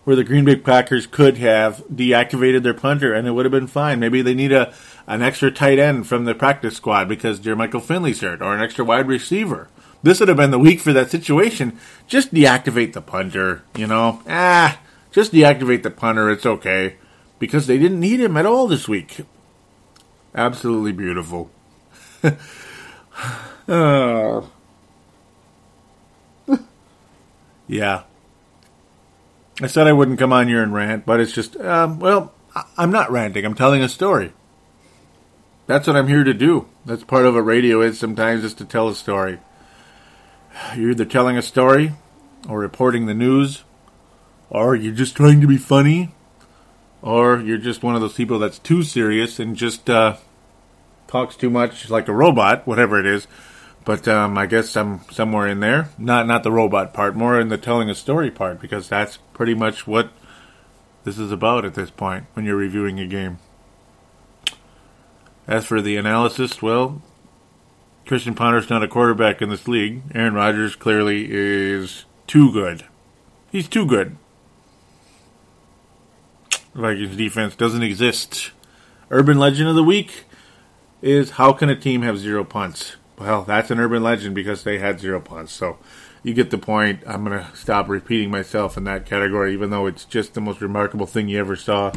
[0.04, 3.66] where the Green Bay Packers could have deactivated their punter and it would have been
[3.68, 4.00] fine.
[4.00, 4.74] Maybe they need a
[5.06, 8.84] an extra tight end from the practice squad because Jermichael Finley's hurt, or an extra
[8.84, 9.68] wide receiver.
[10.02, 11.78] This would have been the week for that situation.
[12.06, 14.20] Just deactivate the punter, you know.
[14.28, 14.78] Ah,
[15.10, 16.28] just deactivate the punter.
[16.28, 16.96] It's okay
[17.38, 19.24] because they didn't need him at all this week.
[20.34, 21.50] Absolutely beautiful.
[27.68, 28.02] yeah.
[29.60, 32.32] I said I wouldn't come on here and rant, but it's just, um, well,
[32.76, 33.44] I'm not ranting.
[33.44, 34.32] I'm telling a story.
[35.66, 36.66] That's what I'm here to do.
[36.86, 39.38] That's part of what radio is sometimes, is to tell a story.
[40.74, 41.92] You're either telling a story,
[42.48, 43.64] or reporting the news,
[44.48, 46.14] or you're just trying to be funny,
[47.02, 50.16] or you're just one of those people that's too serious and just uh,
[51.06, 53.26] talks too much like a robot, whatever it is.
[53.84, 55.90] But um, I guess I'm somewhere in there.
[55.96, 59.54] Not not the robot part, more in the telling a story part, because that's pretty
[59.54, 60.10] much what
[61.04, 63.38] this is about at this point when you're reviewing a game.
[65.46, 67.00] As for the analysis, well,
[68.06, 70.02] Christian Ponder's not a quarterback in this league.
[70.14, 72.84] Aaron Rodgers clearly is too good.
[73.50, 74.18] He's too good.
[76.78, 78.52] Vikings defense doesn't exist.
[79.10, 80.24] Urban legend of the week
[81.02, 82.96] is how can a team have zero punts?
[83.18, 85.52] Well, that's an urban legend because they had zero punts.
[85.52, 85.78] So
[86.22, 87.02] you get the point.
[87.06, 90.60] I'm going to stop repeating myself in that category, even though it's just the most
[90.60, 91.92] remarkable thing you ever saw.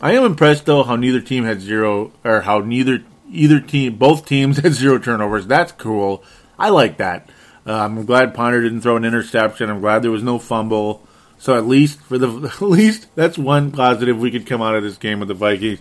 [0.00, 4.26] I am impressed though how neither team had zero, or how neither either team, both
[4.26, 5.46] teams had zero turnovers.
[5.46, 6.22] That's cool.
[6.58, 7.28] I like that.
[7.66, 9.70] Uh, I'm glad Ponder didn't throw an interception.
[9.70, 11.06] I'm glad there was no fumble.
[11.44, 14.82] So at least for the at least that's one positive we could come out of
[14.82, 15.78] this game with the Vikings.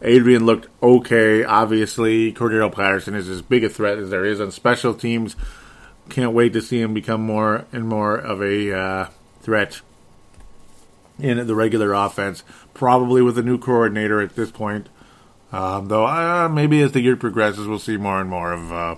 [0.00, 1.44] Adrian looked okay.
[1.44, 5.36] Obviously, Cordarrelle Patterson is as big a threat as there is on special teams.
[6.08, 9.08] Can't wait to see him become more and more of a uh,
[9.42, 9.82] threat
[11.18, 12.42] in the regular offense.
[12.72, 14.88] Probably with a new coordinator at this point.
[15.52, 18.96] Um, though uh, maybe as the year progresses, we'll see more and more of uh,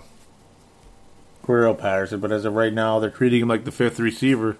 [1.42, 2.20] Cordarrelle Patterson.
[2.20, 4.57] But as of right now, they're treating him like the fifth receiver.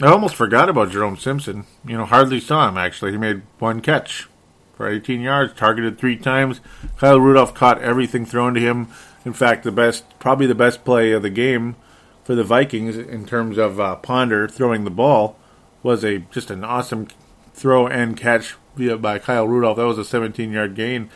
[0.00, 1.66] I almost forgot about Jerome Simpson.
[1.84, 3.10] You know, hardly saw him actually.
[3.10, 4.28] He made one catch
[4.74, 6.60] for 18 yards, targeted three times.
[6.98, 8.88] Kyle Rudolph caught everything thrown to him.
[9.24, 11.74] In fact, the best, probably the best play of the game
[12.22, 15.36] for the Vikings in terms of uh, Ponder throwing the ball
[15.82, 17.08] was a just an awesome
[17.52, 19.78] throw and catch via by Kyle Rudolph.
[19.78, 21.10] That was a 17-yard gain,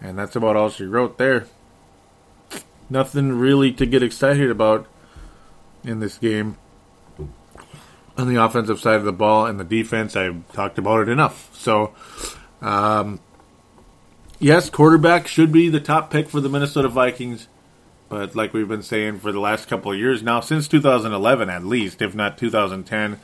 [0.00, 1.46] and that's about all she wrote there.
[2.88, 4.86] Nothing really to get excited about
[5.84, 6.56] in this game
[8.16, 10.16] on the offensive side of the ball and the defense.
[10.16, 11.54] I've talked about it enough.
[11.56, 11.94] So
[12.60, 13.20] um,
[14.38, 17.48] yes, quarterback should be the top pick for the Minnesota Vikings,
[18.08, 21.64] but like we've been saying for the last couple of years now, since 2011 at
[21.64, 23.18] least, if not 2010,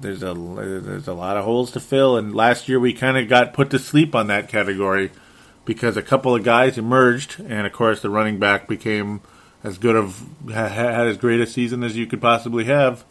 [0.00, 2.16] there's a there's a lot of holes to fill.
[2.16, 5.10] And last year we kind of got put to sleep on that category
[5.64, 9.20] because a couple of guys emerged, and of course the running back became
[9.62, 13.04] as good of had as great a season as you could possibly have,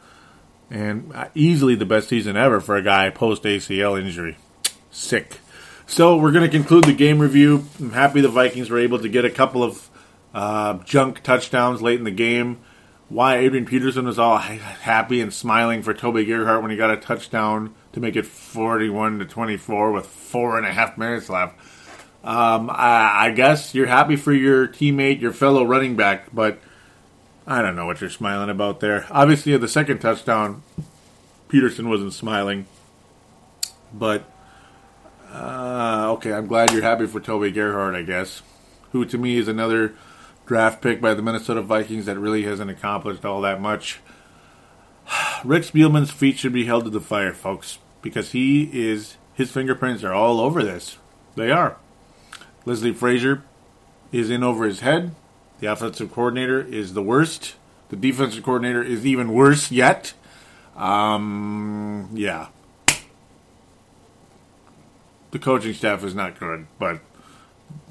[0.71, 4.37] and easily the best season ever for a guy post ACL injury
[4.89, 5.39] sick.
[5.85, 7.65] So we're going to conclude the game review.
[7.79, 9.89] I'm happy the Vikings were able to get a couple of
[10.33, 12.59] uh, junk touchdowns late in the game.
[13.09, 16.97] Why Adrian Peterson was all happy and smiling for Toby Gerhart when he got a
[16.97, 21.59] touchdown to make it 41 to 24 with four and a half minutes left.
[22.23, 26.59] Um, I, I guess you're happy for your teammate, your fellow running back, but
[27.45, 29.07] I don't know what you're smiling about there.
[29.09, 30.63] Obviously, at the second touchdown,
[31.49, 32.67] Peterson wasn't smiling,
[33.93, 34.23] but
[35.31, 38.41] uh, okay, I'm glad you're happy for Toby Gerhart, I guess.
[38.91, 39.95] Who to me is another
[40.45, 43.99] draft pick by the Minnesota Vikings that really hasn't accomplished all that much.
[45.43, 50.03] Rick Spielman's feet should be held to the fire, folks, because he is his fingerprints
[50.03, 50.97] are all over this.
[51.35, 51.77] They are.
[52.65, 53.43] Leslie Frazier
[54.11, 55.15] is in over his head.
[55.61, 57.55] The offensive coordinator is the worst.
[57.89, 60.13] The defensive coordinator is even worse yet.
[60.75, 62.47] Um, yeah,
[65.29, 67.01] the coaching staff is not good, but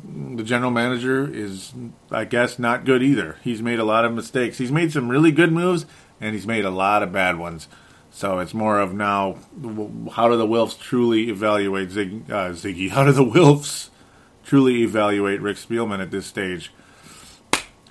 [0.04, 1.72] the general manager is,
[2.10, 3.36] I guess, not good either.
[3.42, 4.58] He's made a lot of mistakes.
[4.58, 5.86] He's made some really good moves,
[6.20, 7.68] and he's made a lot of bad ones.
[8.10, 9.36] So it's more of now,
[10.12, 12.90] how do the Wilfs truly evaluate Zig, uh, Ziggy?
[12.90, 13.90] How do the Wilfs
[14.44, 16.72] truly evaluate Rick Spielman at this stage?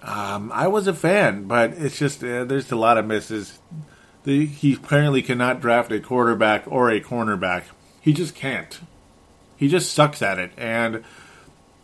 [0.01, 3.59] Um, I was a fan, but it's just uh, there's a lot of misses.
[4.23, 7.63] The, he apparently cannot draft a quarterback or a cornerback.
[8.01, 8.79] He just can't.
[9.57, 11.03] He just sucks at it, and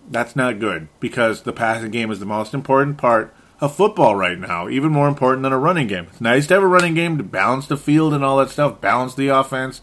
[0.10, 4.38] that's not good because the passing game is the most important part of football right
[4.38, 6.08] now, even more important than a running game.
[6.12, 8.82] It's nice to have a running game to balance the field and all that stuff,
[8.82, 9.82] balance the offense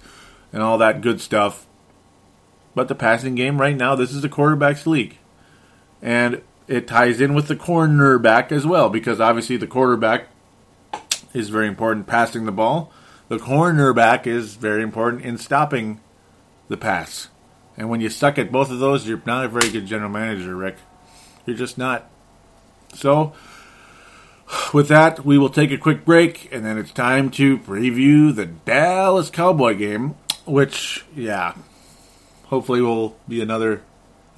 [0.52, 1.66] and all that good stuff.
[2.74, 5.18] But the passing game right now, this is the quarterback's league.
[6.00, 6.42] And
[6.72, 10.28] it ties in with the cornerback as well because obviously the quarterback
[11.35, 12.90] is very important passing the ball.
[13.28, 16.00] The cornerback is very important in stopping
[16.68, 17.28] the pass.
[17.76, 20.56] And when you suck at both of those, you're not a very good general manager,
[20.56, 20.76] Rick.
[21.44, 22.11] You're just not.
[22.94, 23.35] So,
[24.72, 28.46] with that, we will take a quick break, and then it's time to preview the
[28.46, 30.14] Dallas Cowboy game,
[30.46, 31.54] which, yeah,
[32.46, 33.82] hopefully will be another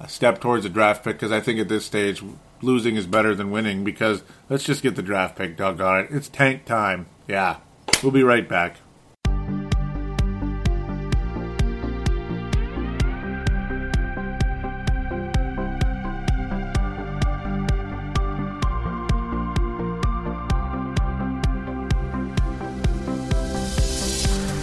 [0.07, 2.23] step towards a draft pick, because I think at this stage,
[2.61, 6.07] losing is better than winning, because let's just get the draft pick, doggone it.
[6.11, 7.07] It's tank time.
[7.27, 7.57] Yeah.
[8.03, 8.77] We'll be right back.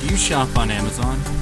[0.00, 1.41] Do you shop on Amazon?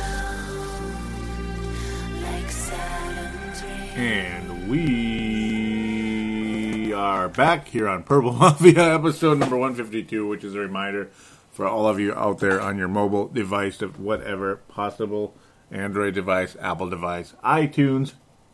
[4.01, 4.81] And we
[6.91, 11.11] are back here on Purple Mafia episode number 152, which is a reminder
[11.51, 15.35] for all of you out there on your mobile device of whatever possible
[15.69, 18.13] Android device, Apple device, iTunes,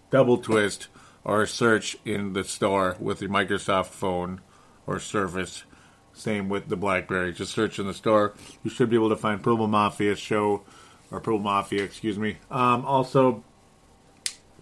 [0.09, 0.89] double twist,
[1.23, 4.41] or search in the store with your Microsoft phone
[4.85, 5.63] or Surface.
[6.11, 7.31] Same with the BlackBerry.
[7.31, 8.33] Just search in the store.
[8.65, 10.63] You should be able to find Purple Mafia show
[11.09, 12.35] or Purple Mafia, excuse me.
[12.51, 13.45] Um, also,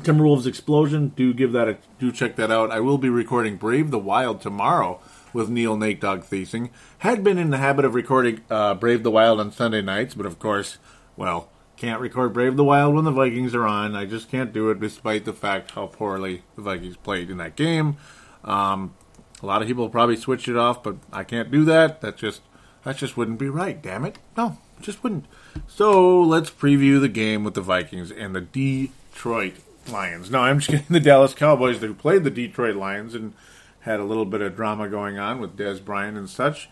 [0.02, 1.10] Timberwolves Explosion.
[1.10, 2.72] Do give that a do check that out.
[2.72, 5.00] I will be recording Brave the Wild tomorrow
[5.34, 6.70] with Neil Nate Dog Thiesing.
[7.00, 10.26] Had been in the habit of recording uh, Brave the Wild on Sunday nights, but
[10.26, 10.78] of course,
[11.18, 13.96] well, can't record Brave the Wild when the Vikings are on.
[13.96, 17.56] I just can't do it, despite the fact how poorly the Vikings played in that
[17.56, 17.98] game.
[18.44, 18.94] Um,
[19.42, 22.02] a lot of people probably switch it off, but I can't do that.
[22.02, 22.42] That just
[22.84, 23.82] that just wouldn't be right.
[23.82, 24.20] Damn it!
[24.38, 25.26] No, just wouldn't.
[25.68, 29.56] So let's preview the game with the Vikings and the Detroit
[29.90, 30.30] Lions.
[30.32, 30.86] No, I'm just kidding.
[30.90, 33.34] The Dallas Cowboys who played the Detroit Lions and
[33.82, 36.70] had a little bit of drama going on with Dez Bryant and such,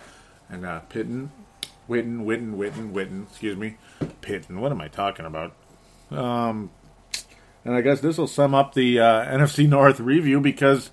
[0.50, 1.32] and uh, Pitton,
[1.90, 3.28] Witten, Witten, Witten, Witten.
[3.30, 3.78] Excuse me,
[4.22, 4.62] Pitton.
[4.62, 5.54] What am I talking about?
[6.10, 6.72] Um,
[7.66, 10.92] and I guess this will sum up the uh, NFC North review because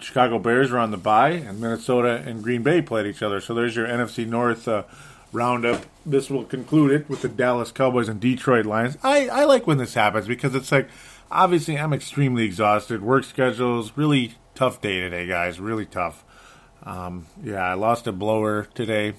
[0.00, 3.40] Chicago Bears are on the bye, and Minnesota and Green Bay played each other.
[3.40, 4.84] So there's your NFC North uh,
[5.32, 5.84] roundup.
[6.06, 8.96] This will conclude it with the Dallas Cowboys and Detroit Lions.
[9.02, 10.88] I, I like when this happens because it's like,
[11.34, 13.02] obviously, I'm extremely exhausted.
[13.02, 15.60] Work schedules, really tough day today, guys.
[15.60, 16.24] Really tough.
[16.82, 19.14] Um, yeah, I lost a blower today.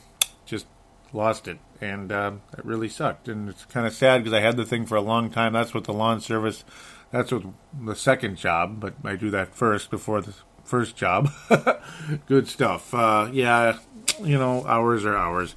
[0.45, 0.65] Just
[1.13, 1.59] lost it.
[1.81, 3.27] And uh, it really sucked.
[3.27, 5.53] And it's kind of sad because I had the thing for a long time.
[5.53, 6.63] That's what the lawn service
[7.15, 7.43] that's what
[7.79, 10.33] the second job, but I do that first before the
[10.65, 11.31] first job.
[12.27, 12.93] Good stuff.
[12.93, 13.77] Uh, yeah,
[14.21, 15.55] you know, hours are hours.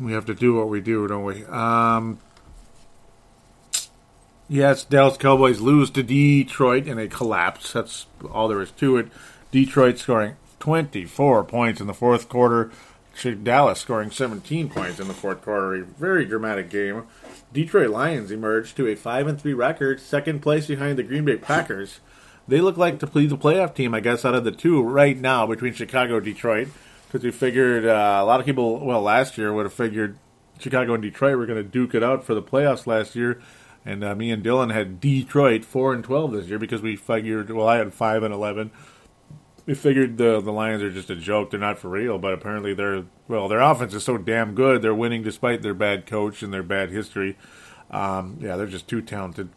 [0.00, 1.44] We have to do what we do, don't we?
[1.46, 2.18] Um,
[4.48, 7.72] yes, Dallas Cowboys lose to Detroit in a collapse.
[7.72, 9.08] That's all there is to it.
[9.50, 12.70] Detroit scoring 24 points in the fourth quarter.
[13.42, 15.74] Dallas scoring 17 points in the fourth quarter.
[15.74, 17.04] A very dramatic game.
[17.52, 21.36] Detroit Lions emerged to a 5 and 3 record, second place behind the Green Bay
[21.36, 22.00] Packers.
[22.48, 25.16] They look like to be the playoff team, I guess, out of the two right
[25.16, 26.68] now between Chicago and Detroit.
[27.06, 30.18] Because we figured uh, a lot of people, well, last year would have figured
[30.58, 33.40] Chicago and Detroit were going to duke it out for the playoffs last year.
[33.84, 37.50] And uh, me and Dylan had Detroit 4 and 12 this year because we figured,
[37.50, 38.70] well, I had 5 and 11
[39.66, 41.50] we figured the the Lions are just a joke.
[41.50, 43.48] They're not for real, but apparently they're well.
[43.48, 44.82] Their offense is so damn good.
[44.82, 47.36] They're winning despite their bad coach and their bad history.
[47.90, 49.48] Um, yeah, they're just too talented.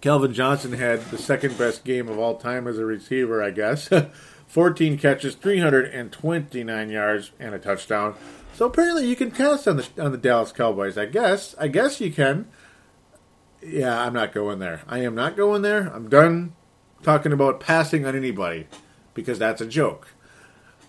[0.00, 3.88] Calvin Johnson had the second best game of all time as a receiver, I guess.
[4.46, 8.14] 14 catches, 329 yards, and a touchdown.
[8.54, 10.98] So apparently you can test on the on the Dallas Cowboys.
[10.98, 11.54] I guess.
[11.58, 12.48] I guess you can.
[13.62, 14.82] Yeah, I'm not going there.
[14.86, 15.88] I am not going there.
[15.92, 16.54] I'm done
[17.02, 18.66] talking about passing on anybody
[19.14, 20.08] because that's a joke.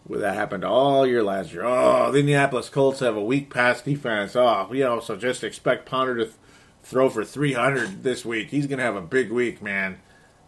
[0.08, 1.64] Well, that happened all year last year.
[1.66, 4.36] Oh, the Indianapolis Colts have a weak pass defense.
[4.36, 6.36] Oh, you know, so just expect Ponder to th-
[6.84, 8.50] throw for 300 this week.
[8.50, 10.00] He's going to have a big week, man.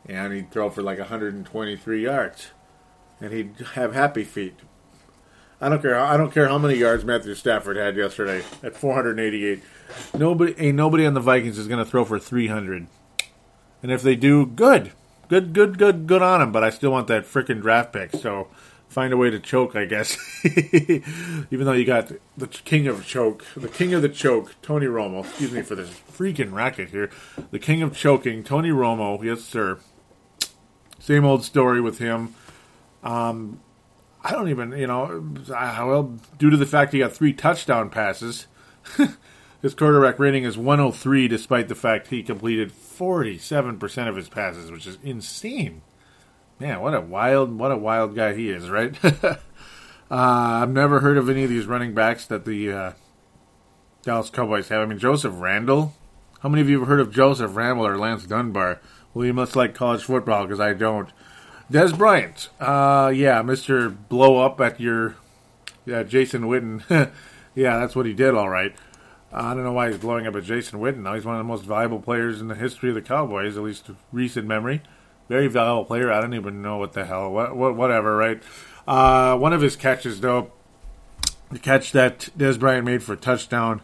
[0.08, 2.52] And he'd throw for like 123 yards.
[3.20, 4.60] And he'd have happy feet.
[5.62, 5.98] I don't care.
[5.98, 9.62] I don't care how many yards Matthew Stafford had yesterday at 488.
[10.18, 12.88] Nobody, ain't nobody on the Vikings is going to throw for 300.
[13.84, 14.92] And if they do, good
[15.32, 16.52] good, good, good, good on him.
[16.52, 18.12] But I still want that freaking draft pick.
[18.12, 18.50] So
[18.90, 20.18] find a way to choke, I guess.
[20.46, 25.24] Even though you got the king of choke, the king of the choke, Tony Romo.
[25.24, 27.10] Excuse me for this freaking racket here.
[27.52, 29.24] The king of choking, Tony Romo.
[29.24, 29.80] Yes, sir.
[31.00, 32.36] Same old story with him.
[33.04, 33.62] Um,
[34.24, 38.48] I don't even, you know, well, due to the fact he got three touchdown passes,
[39.62, 44.86] his quarterback rating is 103, despite the fact he completed 47% of his passes, which
[44.86, 45.82] is insane.
[46.60, 48.96] Man, what a wild, what a wild guy he is, right?
[49.04, 49.38] uh,
[50.12, 52.92] I've never heard of any of these running backs that the uh,
[54.04, 54.82] Dallas Cowboys have.
[54.82, 55.96] I mean, Joseph Randle.
[56.42, 58.80] How many of you have heard of Joseph Randle or Lance Dunbar?
[59.14, 61.10] Well, you must like college football because I don't.
[61.72, 62.50] Dez Bryant.
[62.60, 63.96] Uh, yeah, Mr.
[64.10, 65.16] Blow Up at your
[65.86, 66.84] yeah, Jason Witten.
[67.56, 68.76] yeah, that's what he did, all right.
[69.32, 71.14] I don't know why he's blowing up at Jason Witten now.
[71.14, 73.90] He's one of the most valuable players in the history of the Cowboys, at least
[74.12, 74.82] recent memory.
[75.30, 76.12] Very valuable player.
[76.12, 77.32] I don't even know what the hell.
[77.32, 78.44] What, what whatever, right?
[78.86, 80.52] Uh, one of his catches, though,
[81.50, 83.82] the catch that Dez Bryant made for a touchdown,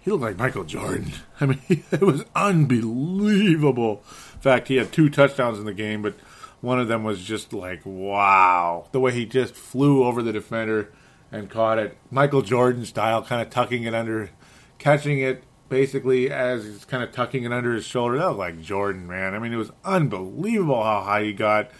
[0.00, 1.12] he looked like Michael Jordan.
[1.40, 4.02] I mean, it was unbelievable.
[4.34, 6.14] In fact, he had two touchdowns in the game, but
[6.62, 8.88] one of them was just like, wow.
[8.92, 10.92] The way he just flew over the defender
[11.30, 11.98] and caught it.
[12.10, 14.30] Michael Jordan style, kind of tucking it under
[14.78, 18.18] catching it basically as he's kind of tucking it under his shoulder.
[18.18, 19.34] That was like Jordan, man.
[19.34, 21.70] I mean, it was unbelievable how high he got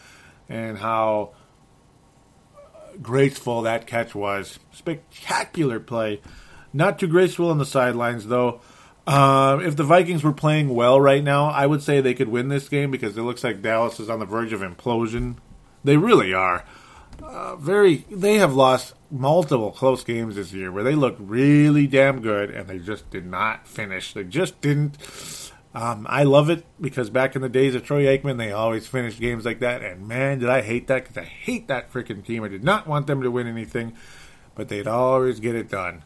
[0.48, 1.32] and how
[3.00, 4.58] graceful that catch was.
[4.72, 6.20] Spectacular play.
[6.72, 8.60] Not too graceful on the sidelines, though.
[9.06, 12.48] Uh, if the Vikings were playing well right now, I would say they could win
[12.48, 15.36] this game because it looks like Dallas is on the verge of implosion.
[15.82, 16.64] They really are.
[17.22, 22.20] Uh, very, they have lost multiple close games this year where they looked really damn
[22.20, 24.14] good and they just did not finish.
[24.14, 24.96] They just didn't.
[25.74, 29.20] Um, I love it because back in the days of Troy Aikman, they always finished
[29.20, 29.82] games like that.
[29.82, 32.44] And man, did I hate that because I hate that freaking team.
[32.44, 33.94] I did not want them to win anything,
[34.54, 36.04] but they'd always get it done.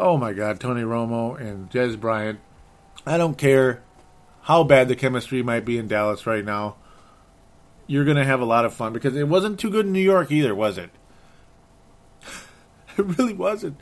[0.00, 2.38] Oh my God, Tony Romo and Dez Bryant.
[3.04, 3.82] I don't care
[4.42, 6.76] how bad the chemistry might be in Dallas right now.
[7.88, 9.98] You're going to have a lot of fun because it wasn't too good in New
[9.98, 10.90] York either, was it?
[12.96, 13.80] it really wasn't.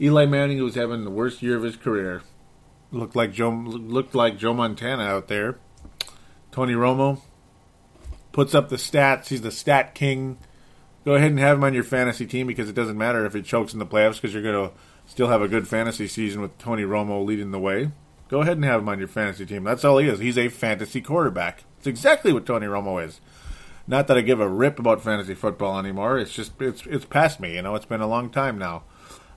[0.00, 2.22] Eli Manning was having the worst year of his career.
[2.90, 5.56] Looked like Joe looked like Joe Montana out there.
[6.50, 7.20] Tony Romo
[8.32, 9.28] puts up the stats.
[9.28, 10.38] He's the stat king.
[11.04, 13.42] Go ahead and have him on your fantasy team because it doesn't matter if he
[13.42, 14.74] chokes in the playoffs because you're going to
[15.12, 17.90] still have a good fantasy season with Tony Romo leading the way.
[18.30, 19.62] Go ahead and have him on your fantasy team.
[19.62, 20.20] That's all he is.
[20.20, 21.64] He's a fantasy quarterback.
[21.76, 23.20] It's exactly what Tony Romo is.
[23.86, 26.18] Not that I give a rip about fantasy football anymore.
[26.18, 27.56] It's just it's it's past me.
[27.56, 28.84] You know, it's been a long time now.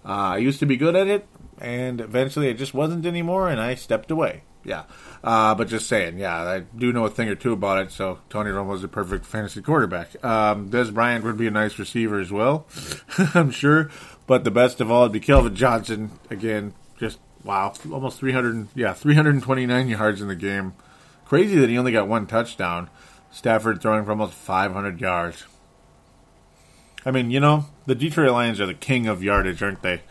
[0.06, 1.28] Uh, I used to be good at it,
[1.60, 4.44] and eventually it just wasn't anymore, and I stepped away.
[4.64, 4.84] Yeah,
[5.24, 7.92] uh, but just saying, yeah, I do know a thing or two about it.
[7.92, 10.24] So Tony Romo is a perfect fantasy quarterback.
[10.24, 12.66] Um, Dez Bryant would be a nice receiver as well,
[13.36, 13.90] I'm sure.
[14.28, 16.12] But the best of all would be Calvin Johnson.
[16.30, 20.74] Again, just wow, almost 300, yeah, 329 yards in the game.
[21.26, 22.90] Crazy that he only got one touchdown.
[23.32, 25.46] Stafford throwing for almost 500 yards.
[27.06, 30.02] I mean, you know, the Detroit Lions are the king of yardage, aren't they?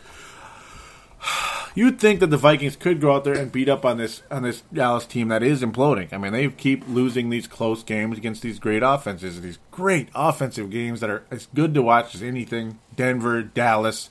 [1.77, 4.43] You'd think that the Vikings could go out there and beat up on this on
[4.43, 6.13] this Dallas team that is imploding.
[6.13, 10.69] I mean, they keep losing these close games against these great offenses, these great offensive
[10.69, 12.79] games that are as good to watch as anything.
[12.95, 14.09] Denver, Dallas,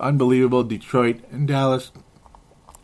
[0.00, 1.92] unbelievable Detroit and Dallas,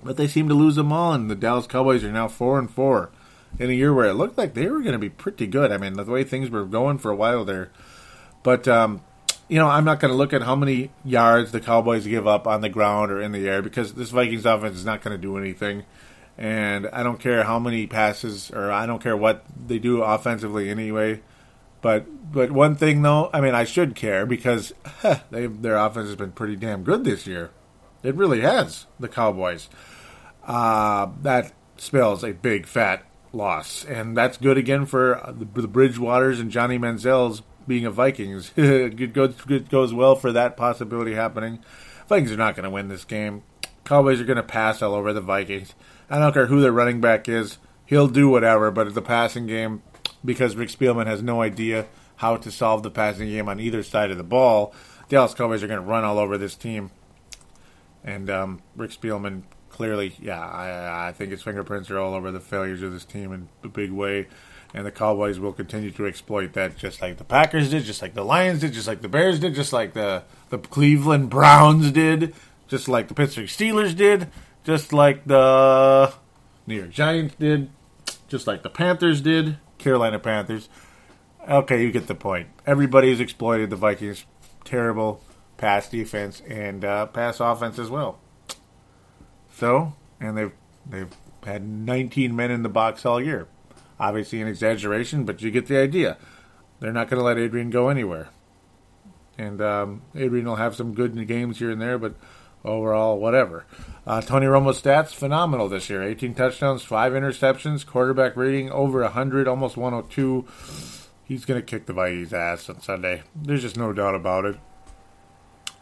[0.05, 1.12] but they seem to lose them all.
[1.12, 3.11] And the Dallas Cowboys are now four and four
[3.59, 5.73] in a year where it looked like they were going to be pretty good.
[5.73, 7.73] I mean, the way things were going for a while there.
[8.45, 9.03] But, um,
[9.49, 12.47] you know, I'm not going to look at how many yards the Cowboys give up
[12.47, 15.21] on the ground or in the air because this Vikings offense is not going to
[15.21, 15.85] do anything.
[16.37, 20.71] And I don't care how many passes or I don't care what they do offensively
[20.71, 21.23] anyway.
[21.81, 24.73] But but one thing though, I mean, I should care because
[25.03, 27.51] huh, they, their offense has been pretty damn good this year.
[28.03, 28.87] It really has.
[28.99, 29.69] The Cowboys.
[30.43, 36.41] Uh, that spells a big fat loss, and that's good again for the, the Bridgewaters
[36.41, 38.53] and Johnny Manziel's being a Vikings.
[38.57, 41.61] it, goes, it goes well for that possibility happening.
[42.09, 43.43] Vikings are not going to win this game.
[43.85, 45.75] Cowboys are going to pass all over the Vikings.
[46.09, 47.59] I don't care who their running back is.
[47.87, 49.83] He'll do whatever, but the passing game
[50.25, 51.87] because Rick Spielman has no idea
[52.17, 54.75] how to solve the passing game on either side of the ball.
[55.09, 56.91] Dallas Cowboys are going to run all over this team.
[58.03, 62.41] And um, Rick Spielman clearly, yeah, I, I think his fingerprints are all over the
[62.41, 64.29] failures of this team in a big way.
[64.75, 68.14] And the Cowboys will continue to exploit that, just like the Packers did, just like
[68.14, 72.35] the Lions did, just like the Bears did, just like the the Cleveland Browns did,
[72.66, 74.29] just like the Pittsburgh Steelers did,
[74.64, 76.12] just like the
[76.66, 77.70] New York Giants did,
[78.27, 80.68] just like the Panthers did, Carolina Panthers.
[81.49, 82.49] Okay, you get the point.
[82.66, 84.25] Everybody's exploited the Vikings'
[84.64, 85.22] terrible
[85.57, 88.18] pass defense and uh, pass offense as well.
[89.55, 90.53] So, and they've
[90.85, 91.14] they've
[91.45, 93.47] had 19 men in the box all year.
[93.99, 96.17] Obviously, an exaggeration, but you get the idea.
[96.81, 98.29] They're not going to let Adrian go anywhere.
[99.39, 102.15] And um, Adrian will have some good games here and there, but
[102.65, 103.67] overall, whatever.
[104.07, 109.49] Uh, Tony Romo's stats phenomenal this year: 18 touchdowns, five interceptions, quarterback rating over 100,
[109.49, 110.47] almost 102.
[111.25, 113.23] He's going to kick the Vikings' ass on Sunday.
[113.35, 114.57] There's just no doubt about it.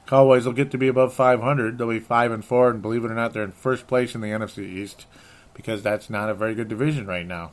[0.06, 1.78] Cowboys will get to be above 500.
[1.78, 4.20] They'll be five and four, and believe it or not, they're in first place in
[4.20, 5.06] the NFC East
[5.54, 7.52] because that's not a very good division right now.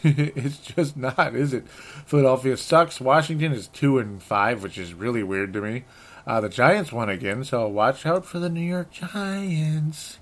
[0.04, 1.68] it's just not, is it?
[1.68, 3.00] Philadelphia sucks.
[3.00, 5.84] Washington is two and five, which is really weird to me.
[6.26, 10.18] Uh, the Giants won again, so watch out for the New York Giants.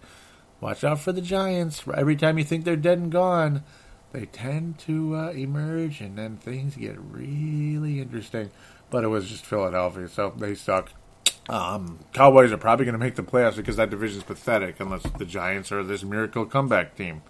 [0.61, 1.83] Watch out for the Giants.
[1.95, 3.65] Every time you think they're dead and gone,
[4.13, 8.51] they tend to uh, emerge, and then things get really interesting.
[8.89, 10.93] But it was just Philadelphia, so they suck.
[11.49, 15.03] Um, Cowboys are probably going to make the playoffs because that division is pathetic unless
[15.03, 17.23] the Giants are this miracle comeback team.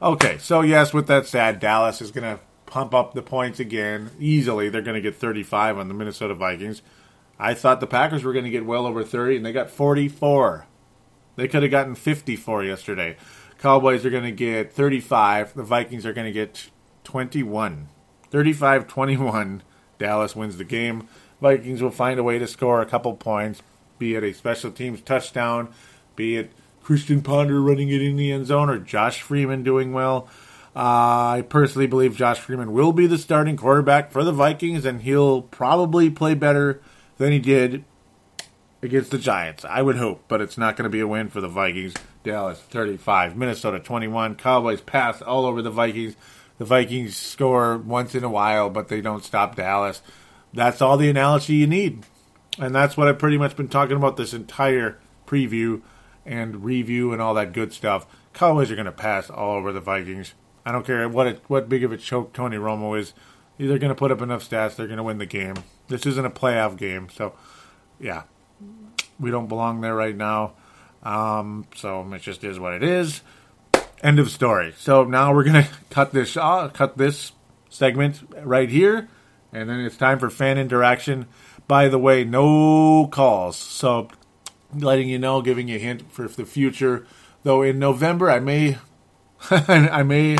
[0.00, 4.10] Okay, so yes, with that said, Dallas is going to pump up the points again
[4.18, 4.68] easily.
[4.68, 6.82] They're going to get 35 on the Minnesota Vikings.
[7.38, 10.66] I thought the Packers were going to get well over 30, and they got 44.
[11.36, 13.16] They could have gotten 54 yesterday.
[13.58, 15.54] Cowboys are going to get 35.
[15.54, 16.70] The Vikings are going to get
[17.04, 17.88] 21.
[18.30, 19.62] 35 21.
[19.98, 21.08] Dallas wins the game.
[21.40, 23.62] Vikings will find a way to score a couple points,
[23.98, 25.68] be it a special teams touchdown,
[26.16, 26.50] be it
[26.86, 30.28] Christian Ponder running it in the end zone, or Josh Freeman doing well.
[30.76, 35.02] Uh, I personally believe Josh Freeman will be the starting quarterback for the Vikings, and
[35.02, 36.80] he'll probably play better
[37.16, 37.82] than he did
[38.82, 39.64] against the Giants.
[39.64, 41.94] I would hope, but it's not going to be a win for the Vikings.
[42.22, 44.36] Dallas 35, Minnesota 21.
[44.36, 46.14] Cowboys pass all over the Vikings.
[46.58, 50.02] The Vikings score once in a while, but they don't stop Dallas.
[50.54, 52.04] That's all the analogy you need.
[52.60, 55.82] And that's what I've pretty much been talking about this entire preview
[56.26, 58.06] and review and all that good stuff.
[58.34, 60.34] Cowboys are going to pass all over the Vikings.
[60.64, 63.14] I don't care what it, what big of a choke Tony Romo is.
[63.56, 64.76] They're going to put up enough stats.
[64.76, 65.54] They're going to win the game.
[65.88, 67.34] This isn't a playoff game, so
[67.98, 68.24] yeah,
[69.18, 70.54] we don't belong there right now.
[71.02, 73.22] Um, so it just is what it is.
[74.02, 74.74] End of story.
[74.76, 77.32] So now we're going to cut this uh, cut this
[77.70, 79.08] segment right here,
[79.52, 81.26] and then it's time for fan interaction.
[81.68, 83.56] By the way, no calls.
[83.56, 84.08] So
[84.74, 87.06] letting you know, giving you a hint for the future.
[87.42, 88.78] Though in November I may
[89.50, 90.38] I may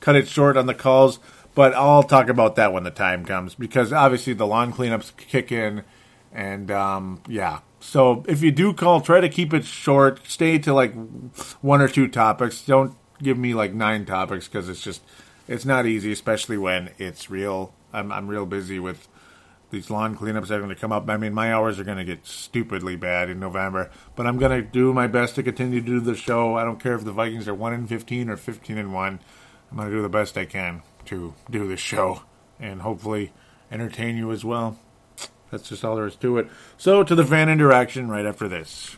[0.00, 1.18] cut it short on the calls,
[1.54, 5.52] but I'll talk about that when the time comes because obviously the lawn cleanups kick
[5.52, 5.84] in,
[6.32, 7.60] and um, yeah.
[7.80, 10.20] So if you do call, try to keep it short.
[10.26, 10.94] Stay to like
[11.60, 12.64] one or two topics.
[12.64, 15.02] Don't give me like nine topics because it's just
[15.48, 17.72] it's not easy, especially when it's real.
[17.92, 19.08] I'm I'm real busy with
[19.72, 21.08] these lawn cleanups are going to come up.
[21.10, 24.52] I mean, my hours are going to get stupidly bad in November, but I'm going
[24.52, 26.56] to do my best to continue to do the show.
[26.56, 29.18] I don't care if the Vikings are one in fifteen or fifteen and one.
[29.70, 32.22] I'm going to do the best I can to do this show
[32.60, 33.32] and hopefully
[33.70, 34.78] entertain you as well.
[35.50, 36.48] That's just all there is to it.
[36.76, 38.96] So, to the fan interaction right after this.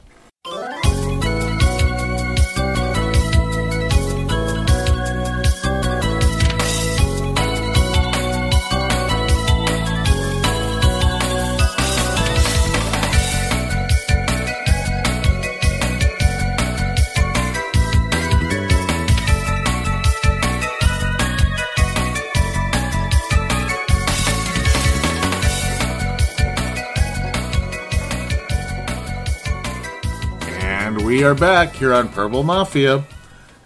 [31.24, 33.02] We are back here on Purple Mafia,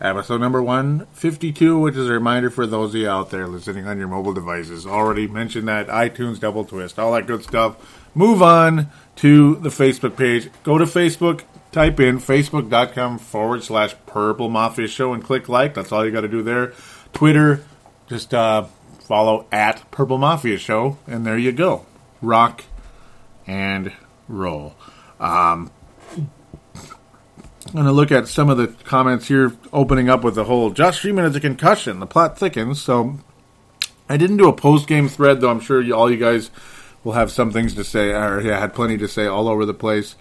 [0.00, 3.98] episode number 152, which is a reminder for those of you out there listening on
[3.98, 4.86] your mobile devices.
[4.86, 8.06] Already mentioned that, iTunes double twist, all that good stuff.
[8.14, 10.50] Move on to the Facebook page.
[10.62, 11.42] Go to Facebook,
[11.72, 15.74] type in facebook.com forward slash Purple Mafia Show and click like.
[15.74, 16.74] That's all you got to do there.
[17.12, 17.64] Twitter,
[18.06, 18.66] just uh,
[19.00, 21.86] follow at Purple Mafia Show, and there you go.
[22.22, 22.62] Rock
[23.48, 23.92] and
[24.28, 24.76] roll.
[25.18, 25.72] Um,
[27.72, 31.00] going to look at some of the comments here, opening up with the whole Josh
[31.00, 32.00] Freeman has a concussion.
[32.00, 32.80] The plot thickens.
[32.80, 33.18] So
[34.08, 36.50] I didn't do a post game thread, though I'm sure you, all you guys
[37.04, 39.74] will have some things to say, or yeah, had plenty to say all over the
[39.74, 40.16] place.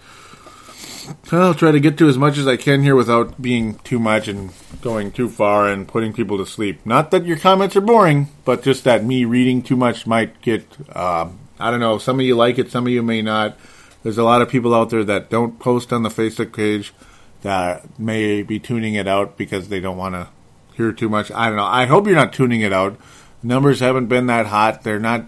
[1.32, 4.28] I'll try to get to as much as I can here without being too much
[4.28, 6.84] and going too far and putting people to sleep.
[6.84, 10.66] Not that your comments are boring, but just that me reading too much might get,
[10.90, 13.58] uh, I don't know, some of you like it, some of you may not.
[14.02, 16.92] There's a lot of people out there that don't post on the Facebook page
[17.42, 20.28] that may be tuning it out because they don't want to
[20.74, 21.30] hear too much.
[21.30, 21.64] I don't know.
[21.64, 22.98] I hope you're not tuning it out.
[23.42, 24.82] Numbers haven't been that hot.
[24.82, 25.26] They're not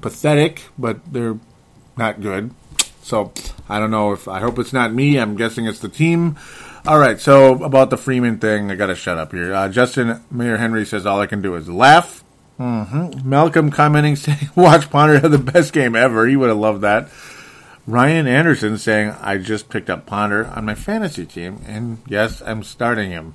[0.00, 1.38] pathetic, but they're
[1.96, 2.52] not good.
[3.02, 3.32] So
[3.68, 5.18] I don't know if I hope it's not me.
[5.18, 6.36] I'm guessing it's the team.
[6.86, 7.20] All right.
[7.20, 9.54] So about the Freeman thing, I got to shut up here.
[9.54, 12.24] Uh, Justin Mayor Henry says all I can do is laugh.
[12.58, 13.28] Mm-hmm.
[13.28, 17.08] Malcolm commenting saying, "Watch Ponder have the best game ever." He would have loved that.
[17.86, 22.62] Ryan Anderson saying, I just picked up Ponder on my fantasy team, and yes, I'm
[22.62, 23.34] starting him.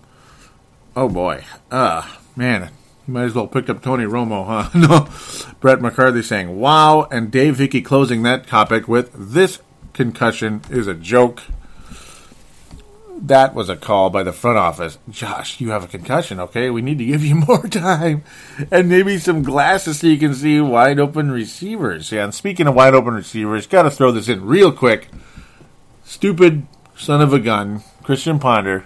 [0.95, 1.43] Oh boy.
[1.69, 2.71] Uh, man,
[3.05, 4.69] you might as well pick up Tony Romo, huh?
[4.77, 5.53] no.
[5.59, 9.59] Brett McCarthy saying, wow, and Dave Hickey closing that topic with, this
[9.93, 11.43] concussion is a joke.
[13.19, 14.99] That was a call by the front office.
[15.09, 16.69] Josh, you have a concussion, okay?
[16.69, 18.23] We need to give you more time.
[18.69, 22.11] And maybe some glasses so you can see wide open receivers.
[22.11, 25.09] Yeah, and speaking of wide open receivers, got to throw this in real quick.
[26.03, 28.85] Stupid son of a gun, Christian Ponder,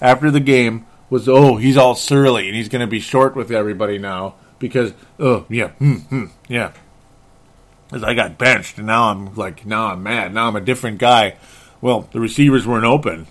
[0.00, 3.50] after the game, was, oh, he's all surly and he's going to be short with
[3.50, 6.72] everybody now because, oh, yeah, hmm, hmm, yeah.
[7.88, 10.34] Because I got benched and now I'm like, now I'm mad.
[10.34, 11.36] Now I'm a different guy.
[11.80, 13.26] Well, the receivers weren't open.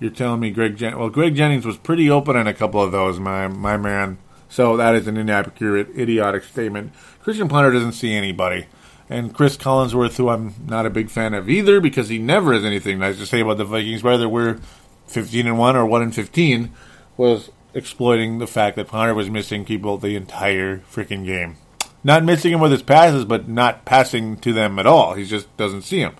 [0.00, 2.90] You're telling me Greg Jen- well, Greg Jennings was pretty open in a couple of
[2.90, 4.18] those, my my man.
[4.48, 6.92] So that is an inaccurate, idiotic statement.
[7.22, 8.66] Christian Ponder doesn't see anybody.
[9.08, 12.64] And Chris Collinsworth, who I'm not a big fan of either, because he never has
[12.64, 14.58] anything nice to say about the Vikings, whether we're
[15.06, 16.72] 15 and 1 or 1 and 15,
[17.16, 21.56] was exploiting the fact that Ponder was missing people the entire freaking game.
[22.02, 25.14] Not missing him with his passes, but not passing to them at all.
[25.14, 26.14] He just doesn't see him.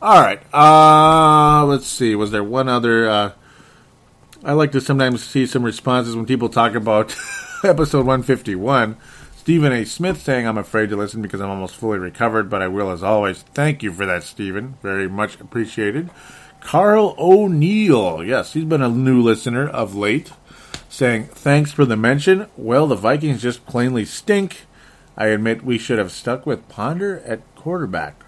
[0.00, 0.40] All right.
[0.54, 2.14] Uh, let's see.
[2.14, 3.08] Was there one other?
[3.08, 3.32] Uh,
[4.44, 7.16] I like to sometimes see some responses when people talk about
[7.64, 8.96] episode 151.
[9.36, 9.84] Stephen A.
[9.84, 13.02] Smith saying, I'm afraid to listen because I'm almost fully recovered, but I will as
[13.02, 13.42] always.
[13.42, 14.78] Thank you for that, Stephen.
[14.82, 16.10] Very much appreciated.
[16.60, 18.22] Carl O'Neill.
[18.22, 20.30] Yes, he's been a new listener of late.
[20.88, 22.46] Saying, thanks for the mention.
[22.56, 24.66] Well, the Vikings just plainly stink.
[25.16, 28.22] I admit we should have stuck with Ponder at quarterback.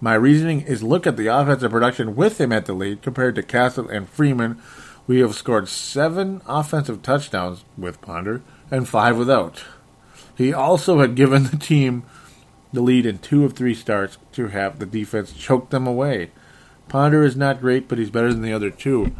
[0.00, 3.42] My reasoning is look at the offensive production with him at the lead compared to
[3.42, 4.60] Cassel and Freeman.
[5.06, 9.64] We have scored seven offensive touchdowns with Ponder and five without.
[10.36, 12.04] He also had given the team
[12.72, 16.30] the lead in two of three starts to have the defense choke them away.
[16.88, 19.14] Ponder is not great, but he's better than the other two.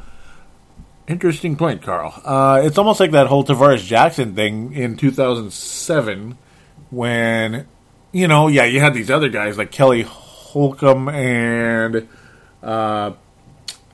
[1.09, 2.21] Interesting point, Carl.
[2.25, 6.37] Uh, it's almost like that whole Tarvaris Jackson thing in 2007
[6.91, 7.67] when,
[8.13, 10.07] you know, yeah, you had these other guys like Kelly
[10.49, 12.09] Holcomb and
[12.63, 13.13] uh,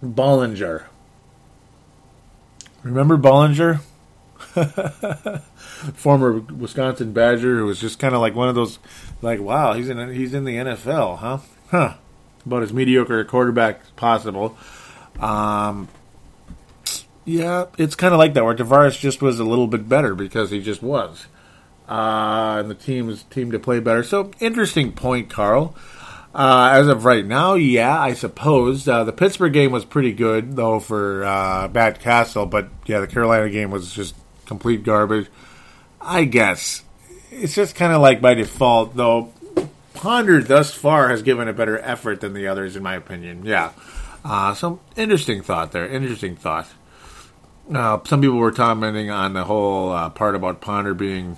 [0.02, 0.84] Bollinger.
[2.82, 3.80] Remember Bollinger?
[5.94, 8.78] Former Wisconsin Badger who was just kind of like one of those,
[9.20, 11.38] like, wow, he's in he's in the NFL, huh?
[11.70, 11.94] Huh.
[12.46, 14.56] About as mediocre a quarterback as possible.
[15.18, 15.88] Um,
[17.24, 20.50] yeah, it's kind of like that where Tarvaris just was a little bit better because
[20.50, 21.26] he just was
[21.88, 24.02] uh, and the team is team to play better.
[24.02, 25.74] So interesting point, Carl.
[26.34, 30.56] Uh, as of right now, yeah, I suppose uh, the Pittsburgh game was pretty good
[30.56, 31.68] though for uh,
[32.00, 35.28] Cassel, but yeah, the Carolina game was just complete garbage.
[36.00, 36.82] I guess
[37.30, 39.32] it's just kind of like by default, though.
[39.94, 43.44] Ponder thus far has given a better effort than the others, in my opinion.
[43.46, 43.70] Yeah,
[44.24, 45.86] uh, some interesting thought there.
[45.86, 46.68] Interesting thought.
[47.72, 51.36] Uh, some people were commenting on the whole uh, part about Ponder being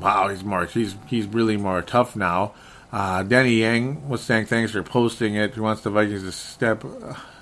[0.00, 2.52] wow, he's more he's he's really more tough now.
[2.92, 5.54] Uh, Danny Yang was saying thanks for posting it.
[5.54, 6.84] He wants the Vikings to step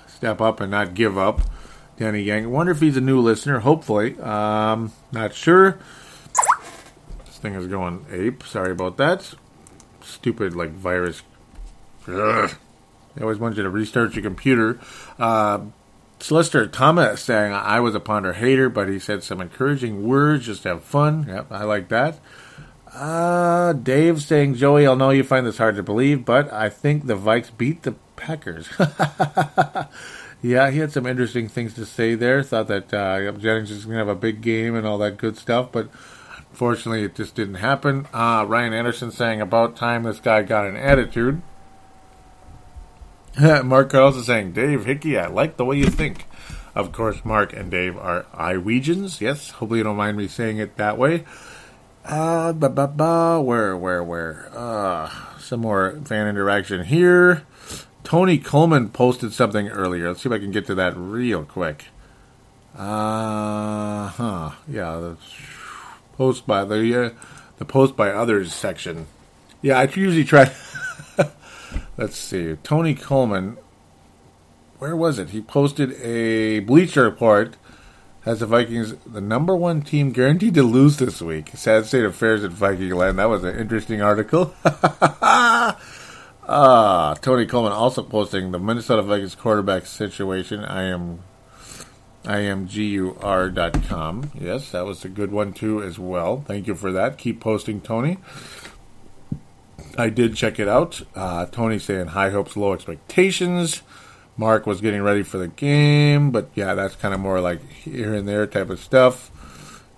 [0.07, 1.41] step up and not give up.
[1.97, 2.45] Danny Yang.
[2.45, 3.59] I wonder if he's a new listener.
[3.59, 5.77] Hopefully, um, not sure.
[7.25, 8.43] This thing is going ape.
[8.43, 9.33] Sorry about that.
[10.01, 11.21] Stupid like virus.
[12.07, 12.51] Ugh.
[13.15, 14.79] They always want you to restart your computer.
[15.19, 15.65] Uh,
[16.19, 20.45] Solicitor Thomas saying I was a Ponder hater, but he said some encouraging words.
[20.45, 21.25] Just have fun.
[21.27, 22.19] Yep, I like that.
[22.93, 27.07] Uh, Dave saying, Joey, I know you find this hard to believe, but I think
[27.07, 28.67] the Vikes beat the Packers.
[30.41, 32.43] yeah, he had some interesting things to say there.
[32.43, 35.37] Thought that uh, Jennings is going to have a big game and all that good
[35.37, 35.89] stuff, but
[36.51, 38.07] fortunately it just didn't happen.
[38.13, 41.41] Uh, Ryan Anderson saying, about time this guy got an attitude.
[43.63, 46.25] Mark Carlos saying, Dave Hickey, I like the way you think.
[46.75, 49.21] Of course, Mark and Dave are Iwegians.
[49.21, 51.23] Yes, hopefully you don't mind me saying it that way.
[52.05, 53.41] Uh, ba ba ba.
[53.41, 54.49] Where, where, where?
[54.53, 57.43] Uh, some more fan interaction here.
[58.03, 60.07] Tony Coleman posted something earlier.
[60.07, 61.85] Let's see if I can get to that real quick.
[62.75, 64.51] Uh huh.
[64.67, 65.17] Yeah, the
[66.17, 67.09] post by the uh,
[67.57, 69.07] the post by others section.
[69.61, 70.51] Yeah, I usually try.
[71.97, 72.55] Let's see.
[72.63, 73.57] Tony Coleman.
[74.79, 75.29] Where was it?
[75.29, 77.55] He posted a Bleacher Report
[78.21, 81.49] has the Vikings the number one team guaranteed to lose this week.
[81.55, 83.19] Sad state of affairs at Viking land.
[83.19, 84.53] That was an interesting article.
[84.63, 85.73] uh,
[87.21, 90.63] Tony Coleman also posting the Minnesota Vikings quarterback situation.
[90.63, 91.23] I am
[92.25, 94.31] I am gur.com.
[94.39, 96.43] Yes, that was a good one too as well.
[96.47, 97.17] Thank you for that.
[97.17, 98.19] Keep posting, Tony.
[99.97, 101.01] I did check it out.
[101.15, 103.81] Uh, Tony saying high hopes, low expectations.
[104.37, 108.13] Mark was getting ready for the game, but yeah, that's kind of more like here
[108.13, 109.31] and there type of stuff.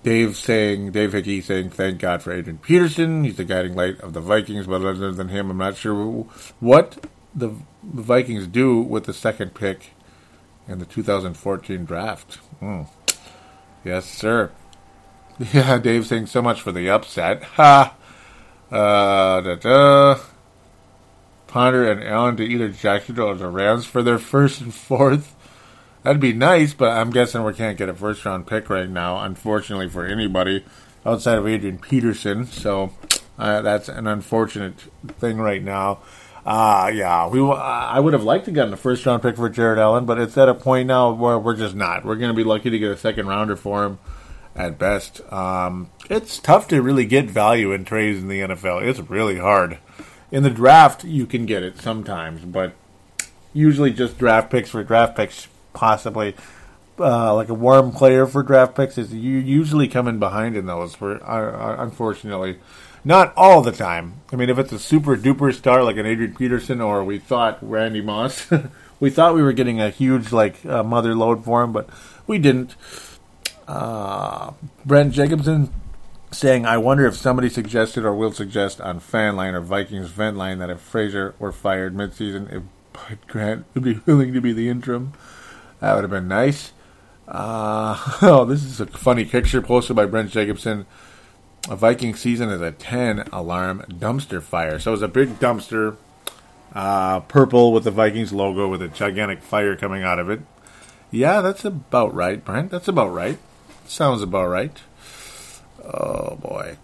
[0.04, 3.24] Dave saying, Dave Hickey saying, thank God for Adrian Peterson.
[3.24, 6.26] He's the guiding light of the Vikings, but other than him, I'm not sure
[6.60, 9.92] what the Vikings do with the second pick
[10.68, 12.40] in the 2014 draft.
[12.62, 12.88] Mm.
[13.84, 14.52] Yes, sir.
[15.52, 17.44] Yeah, Dave saying so much for the upset.
[17.44, 17.96] Ha!
[18.72, 20.20] Uh, da da.
[21.54, 25.36] Ponder and Allen to either Jacksonville or the Rams for their first and fourth.
[26.02, 29.20] That'd be nice, but I'm guessing we can't get a first round pick right now,
[29.20, 30.66] unfortunately for anybody
[31.06, 32.48] outside of Adrian Peterson.
[32.48, 32.96] So
[33.38, 34.80] uh, that's an unfortunate
[35.20, 36.00] thing right now.
[36.44, 37.40] Uh, yeah, we.
[37.40, 40.36] I would have liked to get a first round pick for Jared Allen, but it's
[40.36, 42.04] at a point now where we're just not.
[42.04, 44.00] We're going to be lucky to get a second rounder for him
[44.56, 45.22] at best.
[45.32, 48.82] Um, it's tough to really get value in trades in the NFL.
[48.82, 49.78] It's really hard
[50.34, 52.74] in the draft you can get it sometimes, but
[53.54, 56.36] usually just draft picks for draft picks, possibly.
[57.00, 60.96] Uh, like a warm player for draft picks is you usually coming behind in those.
[60.96, 62.58] For uh, uh, unfortunately,
[63.06, 64.22] Not all the time.
[64.32, 67.60] I mean, if it's a super duper star like an Adrian Peterson or we thought
[67.62, 68.50] Randy Moss,
[69.00, 71.90] we thought we were getting a huge like uh, mother load for him, but
[72.26, 72.76] we didn't.
[73.68, 74.52] Uh,
[74.86, 75.72] Brent Jacobson
[76.34, 80.60] saying, I wonder if somebody suggested or will suggest on Fanline or Vikings Vent Line
[80.60, 82.64] that if Frazier were fired midseason, if
[82.94, 85.14] Bud Grant would be willing to be the interim.
[85.80, 86.72] That would have been nice.
[87.28, 90.86] Uh, oh, this is a funny picture posted by Brent Jacobson.
[91.70, 94.80] A Viking season is a 10 alarm dumpster fire.
[94.80, 95.96] So it's a big dumpster,
[96.74, 100.42] uh, purple with the Vikings logo with a gigantic fire coming out of it.
[101.10, 102.72] Yeah, that's about right, Brent.
[102.72, 103.38] That's about right.
[103.86, 104.82] Sounds about right.
[105.84, 106.78] Oh boy.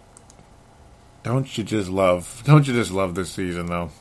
[1.23, 3.91] Don't you just love don't you just love this season though?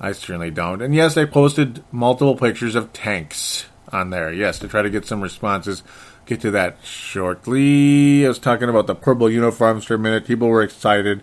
[0.00, 0.80] I certainly don't.
[0.80, 4.32] And yes, I posted multiple pictures of tanks on there.
[4.32, 5.82] Yes, to try to get some responses.
[6.24, 8.24] Get to that shortly.
[8.24, 10.26] I was talking about the purple uniforms for a minute.
[10.26, 11.22] People were excited.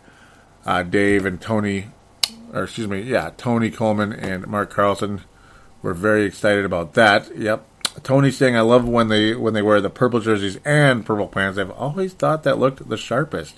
[0.66, 1.88] Uh, Dave and Tony,
[2.54, 5.22] or excuse me, yeah, Tony Coleman and Mark Carlson
[5.82, 7.36] were very excited about that.
[7.36, 7.66] Yep,
[8.04, 11.58] Tony saying, "I love when they when they wear the purple jerseys and purple pants.
[11.58, 13.56] I've always thought that looked the sharpest.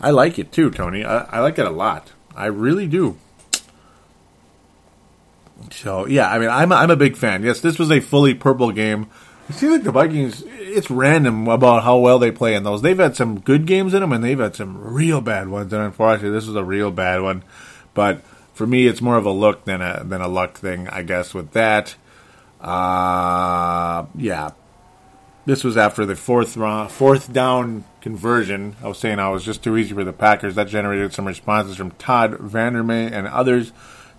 [0.00, 1.04] I like it too, Tony.
[1.04, 2.12] I, I like it a lot.
[2.36, 3.16] I really do.
[5.70, 7.42] So yeah, I mean, I'm I'm a big fan.
[7.42, 9.08] Yes, this was a fully purple game.
[9.48, 10.42] It seems like the Vikings.
[10.46, 12.82] It's random about how well they play in those.
[12.82, 15.72] They've had some good games in them, and they've had some real bad ones.
[15.72, 17.44] And unfortunately, this was a real bad one.
[17.92, 18.22] But
[18.54, 21.34] for me, it's more of a look than a than a luck thing, I guess.
[21.34, 21.94] With that.
[22.64, 24.50] Uh, yeah.
[25.46, 28.76] This was after the fourth round, fourth down conversion.
[28.82, 30.54] I was saying I was just too easy for the Packers.
[30.54, 33.72] That generated some responses from Todd Vandermeer and others.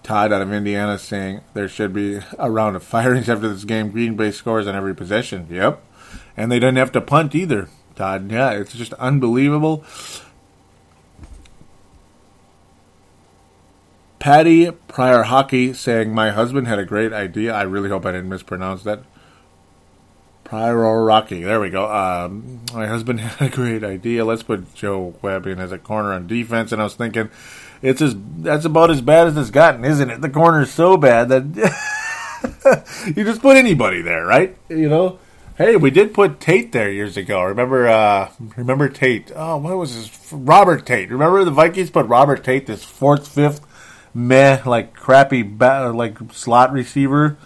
[0.04, 3.90] Todd out of Indiana saying there should be a round of firings after this game.
[3.90, 5.48] Green Bay scores on every possession.
[5.50, 5.82] Yep.
[6.38, 8.32] And they didn't have to punt either, Todd.
[8.32, 9.84] Yeah, it's just unbelievable.
[14.20, 17.54] Patty Prior Hockey saying, My husband had a great idea.
[17.54, 19.04] I really hope I didn't mispronounce that.
[20.46, 21.44] Prior Rocky.
[21.44, 21.92] There we go.
[21.92, 24.24] Um, my husband had a great idea.
[24.24, 26.72] Let's put Joe Webb in as a corner on defense.
[26.72, 27.30] And I was thinking,
[27.82, 30.22] it's as that's about as bad as it's gotten, isn't it?
[30.22, 32.84] The corner's so bad that
[33.16, 34.56] you just put anybody there, right?
[34.70, 35.20] You know.
[35.58, 37.42] Hey, we did put Tate there years ago.
[37.44, 37.88] Remember?
[37.88, 39.32] Uh, remember Tate?
[39.36, 40.34] Oh, what was his?
[40.34, 41.10] Robert Tate.
[41.10, 43.65] Remember the Vikings put Robert Tate, this fourth, fifth
[44.16, 47.38] meh, like crappy, ba- like slot receiver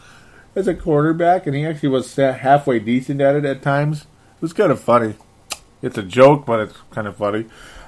[0.56, 4.04] as a quarterback, and he actually was halfway decent at it at times.
[4.04, 5.16] It was kind of funny.
[5.82, 7.46] It's a joke, but it's kind of funny.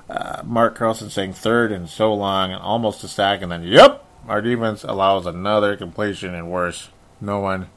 [0.09, 4.03] Uh, Mark Carlson saying third and so long, and almost a sack, and then yep,
[4.27, 6.89] our defense allows another completion and worse.
[7.21, 7.69] No one.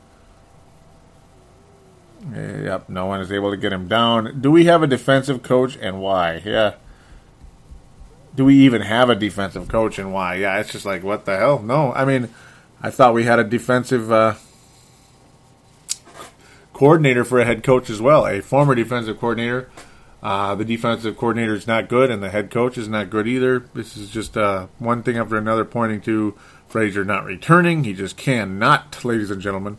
[2.32, 4.40] Yep, no one is able to get him down.
[4.40, 6.40] Do we have a defensive coach and why?
[6.44, 6.74] Yeah,
[8.34, 10.36] do we even have a defensive coach and why?
[10.36, 11.62] Yeah, it's just like what the hell?
[11.62, 12.28] No, I mean,
[12.82, 14.34] I thought we had a defensive uh,
[16.72, 19.68] coordinator for a head coach as well, a former defensive coordinator.
[20.22, 23.60] Uh, the defensive coordinator is not good, and the head coach is not good either.
[23.74, 26.34] This is just uh, one thing after another pointing to
[26.66, 27.84] Frazier not returning.
[27.84, 29.76] He just cannot, ladies and gentlemen.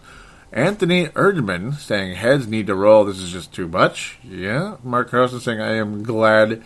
[0.52, 3.04] Anthony Erdman saying heads need to roll.
[3.04, 4.20] This is just too much.
[4.24, 4.78] Yeah.
[4.84, 6.64] Mark Carlson saying I am glad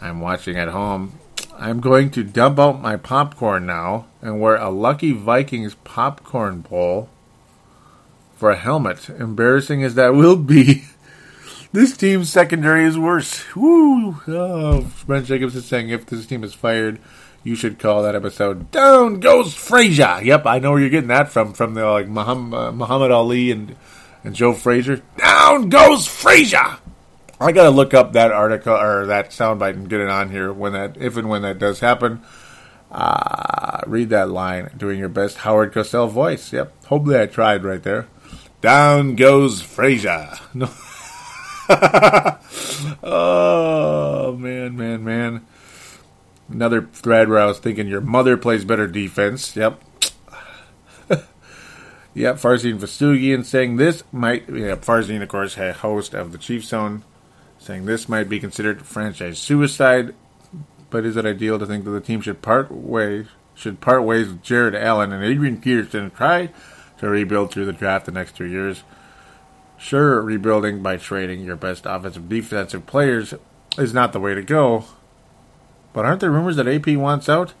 [0.00, 1.18] I'm watching at home.
[1.56, 7.08] I'm going to dump out my popcorn now and wear a Lucky Vikings popcorn bowl
[8.34, 9.08] for a helmet.
[9.08, 10.84] Embarrassing as that will be,
[11.72, 13.44] this team's secondary is worse.
[13.54, 14.20] Woo!
[14.26, 16.98] Oh, Brent Jacobson saying if this team is fired,
[17.44, 21.30] you should call that episode "Down Goes Frazier." Yep, I know where you're getting that
[21.30, 21.52] from.
[21.52, 23.76] From the like Muhammad, uh, Muhammad Ali and
[24.24, 25.02] and Joe Frazier.
[25.18, 26.78] Down goes Frazier.
[27.44, 30.72] I gotta look up that article or that soundbite and get it on here when
[30.72, 32.22] that, if and when that does happen.
[32.90, 36.54] Uh, read that line, doing your best Howard Cosell voice.
[36.54, 38.08] Yep, hopefully I tried right there.
[38.62, 40.30] Down goes Frazier.
[40.54, 40.70] No.
[43.02, 45.46] oh man, man, man.
[46.48, 49.56] Another thread where I was thinking your mother plays better defense.
[49.56, 49.80] Yep.
[52.14, 54.48] yep, Farzine Vestugian saying this might.
[54.48, 57.02] Yeah, Farzine, of course, host of the Chief Zone
[57.64, 60.14] saying this might be considered franchise suicide.
[60.90, 64.28] But is it ideal to think that the team should part ways should part ways
[64.28, 66.50] with Jared Allen and Adrian Peterson and try
[66.98, 68.82] to rebuild through the draft the next two years?
[69.78, 73.34] Sure, rebuilding by trading your best offensive defensive players
[73.78, 74.84] is not the way to go.
[75.92, 77.54] But aren't there rumors that AP wants out?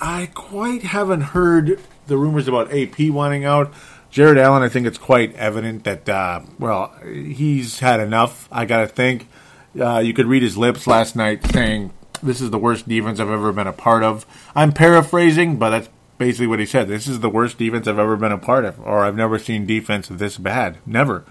[0.00, 3.72] I quite haven't heard the rumors about AP wanting out.
[4.10, 8.48] Jared Allen, I think it's quite evident that, uh, well, he's had enough.
[8.50, 9.28] I got to think.
[9.78, 11.92] Uh, you could read his lips last night saying,
[12.22, 14.24] This is the worst defense I've ever been a part of.
[14.54, 16.88] I'm paraphrasing, but that's basically what he said.
[16.88, 19.66] This is the worst defense I've ever been a part of, or I've never seen
[19.66, 20.78] defense this bad.
[20.86, 21.24] Never.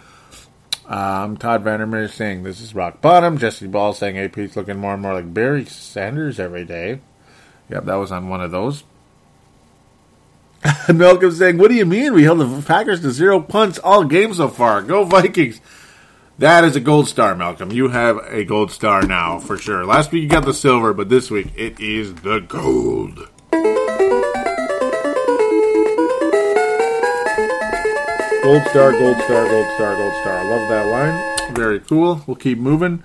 [0.86, 3.38] Um, Todd Vandermeer saying this is rock bottom.
[3.38, 7.02] Jesse Ball saying AP's looking more and more like Barry Sanders every day.
[7.70, 8.84] Yep, that was on one of those.
[10.94, 12.14] Malcolm saying, "What do you mean?
[12.14, 14.82] We held the Packers to zero punts all game so far.
[14.82, 15.62] Go Vikings!"
[16.40, 17.72] That is a gold star, Malcolm.
[17.72, 19.86] You have a gold star now for sure.
[19.86, 23.28] Last week you got the silver, but this week it is the gold.
[28.44, 30.38] Gold star, gold star, gold star, gold star.
[30.38, 31.56] I love that line.
[31.56, 32.22] Very cool.
[32.28, 33.04] We'll keep moving.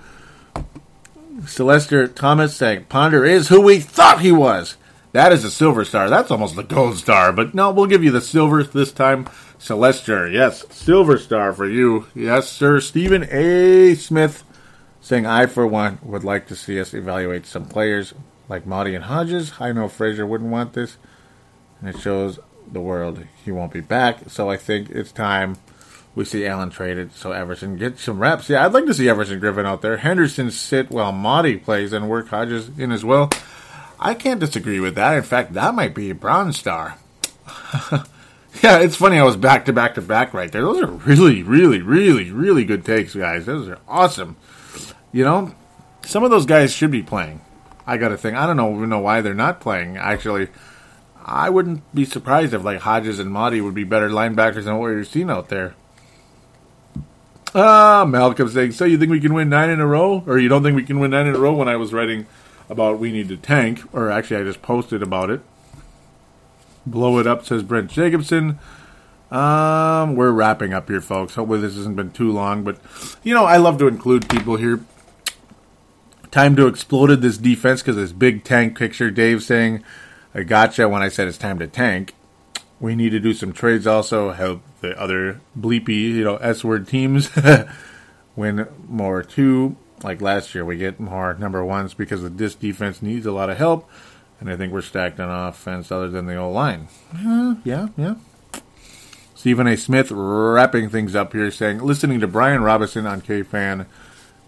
[1.47, 4.77] Celester Thomas saying, Ponder is who we thought he was.
[5.13, 6.09] That is a silver star.
[6.09, 7.33] That's almost the gold star.
[7.33, 9.27] But no, we'll give you the silver this time.
[9.59, 12.07] Celestia, yes, silver star for you.
[12.15, 12.81] Yes, sir.
[12.81, 13.95] Stephen A.
[13.95, 14.43] Smith
[15.01, 18.15] saying, I, for one, would like to see us evaluate some players
[18.49, 19.53] like Mauti and Hodges.
[19.61, 20.97] I know Frazier wouldn't want this.
[21.81, 22.39] And it shows
[22.71, 24.31] the world he won't be back.
[24.31, 25.57] So I think it's time
[26.15, 28.49] we see Allen traded so Everson gets some reps.
[28.49, 29.99] Yeah, I'd like to see Everson Griffen out there.
[29.99, 33.31] Henderson sit while Mauti plays and work Hodges in as well.
[34.05, 35.17] I can't disagree with that.
[35.17, 36.99] In fact, that might be a bronze star.
[38.61, 39.17] yeah, it's funny.
[39.17, 40.63] I was back to back to back right there.
[40.63, 43.47] Those are really, really, really, really good takes, guys.
[43.47, 44.37] Those are awesome.
[45.13, 45.55] You know,
[46.05, 47.43] some of those guys should be playing.
[47.87, 48.37] I got to think.
[48.37, 49.97] I don't know, know why they're not playing.
[49.97, 50.49] Actually,
[51.25, 54.89] I wouldn't be surprised if like Hodges and Mauti would be better linebackers than what
[54.89, 55.77] you're seeing out there.
[57.55, 60.25] Ah, Malcolm saying, so you think we can win nine in a row?
[60.27, 62.27] Or you don't think we can win nine in a row when I was writing
[62.73, 65.43] about we need to tank, or actually I just posted about it.
[66.85, 68.59] Blow it up, says Brent Jacobson.
[69.31, 71.37] Um, we're wrapping up here, folks.
[71.37, 72.79] Hopefully this hasn't been too long, but
[73.23, 74.81] you know I love to include people here.
[76.31, 79.11] Time to exploded this defense because this big tank picture.
[79.11, 79.85] Dave saying,
[80.35, 82.15] "I gotcha." When I said it's time to tank,
[82.81, 83.87] we need to do some trades.
[83.87, 87.31] Also help the other bleepy, you know, S word teams
[88.37, 93.27] win more too like last year, we get more number ones because this defense needs
[93.27, 93.89] a lot of help,
[94.41, 96.89] and I think we're stacked on offense other than the old line.
[97.15, 98.15] Uh, yeah, yeah.
[99.35, 99.77] Stephen A.
[99.77, 103.87] Smith wrapping things up here, saying, listening to Brian Robison on K Fan,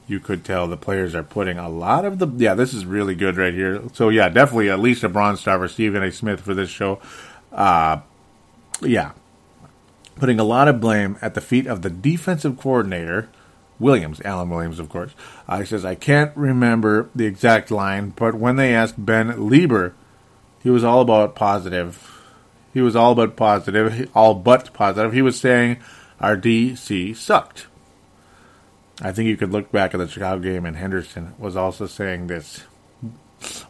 [0.07, 2.29] you could tell the players are putting a lot of the.
[2.37, 3.83] Yeah, this is really good right here.
[3.93, 6.13] So, yeah, definitely at least a bronze star for Stephen A.
[6.13, 7.01] Smith for this show.
[7.51, 8.03] Uh,
[8.83, 9.13] yeah.
[10.17, 13.29] Putting a lot of blame at the feet of the defensive coordinator
[13.79, 15.13] Williams, Alan Williams, of course.
[15.49, 19.93] Uh, he says, I can't remember the exact line, but when they asked Ben Leber,
[20.63, 22.23] he was all about positive.
[22.73, 25.13] He was all but positive, all but positive.
[25.13, 25.79] He was saying
[26.21, 27.67] our DC sucked.
[29.03, 32.29] I think you could look back at the Chicago game, and Henderson was also saying
[32.29, 32.63] this.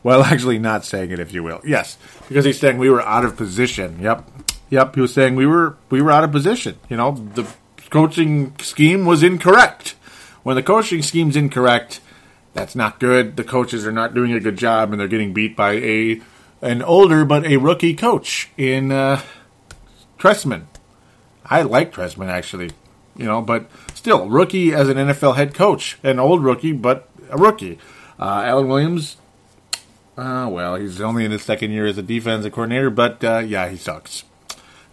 [0.02, 1.60] Well, actually, not saying it, if you will.
[1.64, 1.96] Yes,
[2.28, 3.98] because he's saying we were out of position.
[4.00, 4.30] Yep,
[4.70, 4.94] yep.
[4.94, 6.78] He was saying we were we were out of position.
[6.88, 7.46] You know, the
[7.94, 9.90] coaching scheme was incorrect.
[10.42, 12.00] When the coaching scheme's incorrect,
[12.52, 13.36] that's not good.
[13.36, 16.20] The coaches are not doing a good job, and they're getting beat by a
[16.60, 19.22] an older but a rookie coach in uh,
[20.18, 20.64] Trestman.
[21.46, 22.70] I like Trestman actually,
[23.16, 27.36] you know, but still rookie as an NFL head coach, an old rookie but a
[27.36, 27.78] rookie.
[28.18, 29.18] Uh, Alan Williams,
[30.18, 33.68] uh, well, he's only in his second year as a defensive coordinator, but uh, yeah,
[33.68, 34.24] he sucks.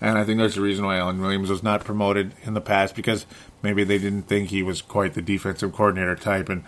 [0.02, 2.96] And I think there's a reason why Alan Williams was not promoted in the past
[2.96, 3.28] because
[3.62, 6.64] maybe they didn't think he was quite the defensive coordinator type, and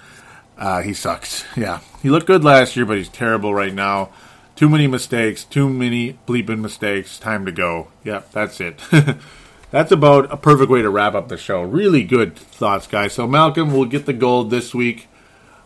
[0.57, 1.43] uh, he sucks.
[1.57, 4.09] Yeah, he looked good last year, but he's terrible right now.
[4.55, 7.17] Too many mistakes, too many bleeping mistakes.
[7.17, 7.87] Time to go.
[8.03, 8.79] Yep, that's it.
[9.71, 11.63] that's about a perfect way to wrap up the show.
[11.63, 13.13] Really good thoughts, guys.
[13.13, 15.07] So Malcolm will get the gold this week.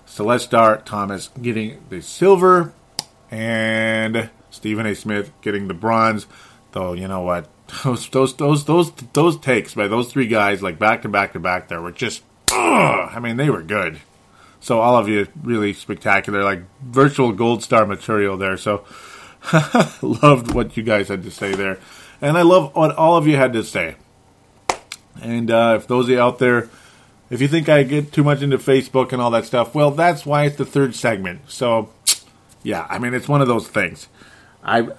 [0.07, 2.73] Celestar Thomas getting the silver,
[3.29, 4.95] and Stephen A.
[4.95, 6.27] Smith getting the bronze.
[6.71, 7.49] Though you know what,
[7.83, 11.39] those those those those those takes by those three guys, like back to back to
[11.39, 13.99] back, there were just, ugh, I mean, they were good.
[14.59, 18.57] So all of you really spectacular, like virtual gold star material there.
[18.57, 18.85] So
[20.01, 21.79] loved what you guys had to say there,
[22.21, 23.95] and I love what all of you had to say.
[25.21, 26.69] And uh, if those of you out there,
[27.29, 30.25] if you think I get too much into Facebook and all that stuff, well, that's
[30.25, 31.41] why it's the third segment.
[31.47, 31.89] So
[32.63, 34.07] yeah, I mean, it's one of those things.
[34.63, 34.89] I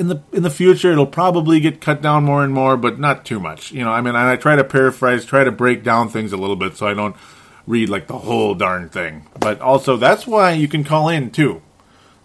[0.00, 3.26] in the in the future it'll probably get cut down more and more, but not
[3.26, 3.70] too much.
[3.70, 6.56] You know, I mean, I try to paraphrase, try to break down things a little
[6.56, 7.14] bit so I don't
[7.66, 9.26] read like the whole darn thing.
[9.38, 11.60] But also that's why you can call in too,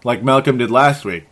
[0.04, 1.26] like Malcolm did last week.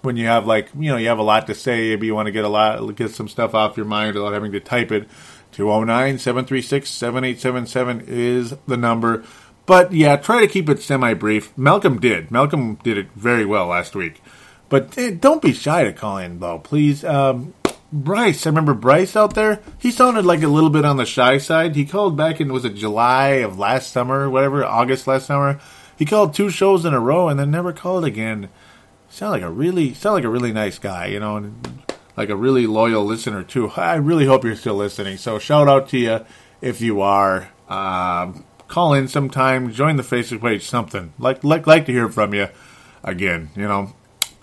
[0.00, 2.26] When you have like you know you have a lot to say, maybe you want
[2.26, 5.08] to get a lot get some stuff off your mind without having to type it.
[5.52, 9.22] 209 736 7877 is the number.
[9.66, 11.56] But yeah, try to keep it semi brief.
[11.58, 12.30] Malcolm did.
[12.30, 14.22] Malcolm did it very well last week.
[14.72, 17.04] But eh, don't be shy to call in, though, please.
[17.04, 17.52] Um,
[17.92, 19.60] Bryce, I remember Bryce out there.
[19.78, 21.76] He sounded like a little bit on the shy side.
[21.76, 25.60] He called back in was it July of last summer, whatever, August last summer.
[25.98, 28.48] He called two shows in a row and then never called again.
[29.10, 31.82] Sound like a really sound like a really nice guy, you know, and
[32.16, 33.68] like a really loyal listener too.
[33.72, 35.18] I really hope you're still listening.
[35.18, 36.24] So shout out to you
[36.62, 37.50] if you are.
[37.68, 42.32] Um, call in sometime, join the Facebook page, something like like like to hear from
[42.32, 42.48] you
[43.04, 43.50] again.
[43.54, 43.92] You know,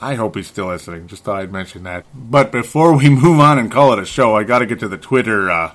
[0.02, 1.08] I hope he's still listening.
[1.08, 2.06] Just thought I'd mention that.
[2.14, 4.88] But before we move on and call it a show, I got to get to
[4.88, 5.74] the Twitter uh,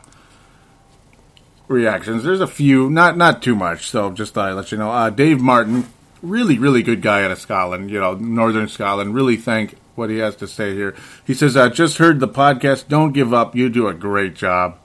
[1.69, 2.25] reactions.
[2.25, 3.89] There's a few, not not too much.
[3.89, 4.91] So just thought I'd let you know.
[4.91, 5.87] Uh, Dave Martin,
[6.23, 7.91] really really good guy out of Scotland.
[7.91, 9.15] You know, Northern Scotland.
[9.15, 10.97] Really thank what he has to say here.
[11.27, 12.89] He says, "I just heard the podcast.
[12.89, 13.55] Don't give up.
[13.55, 14.79] You do a great job."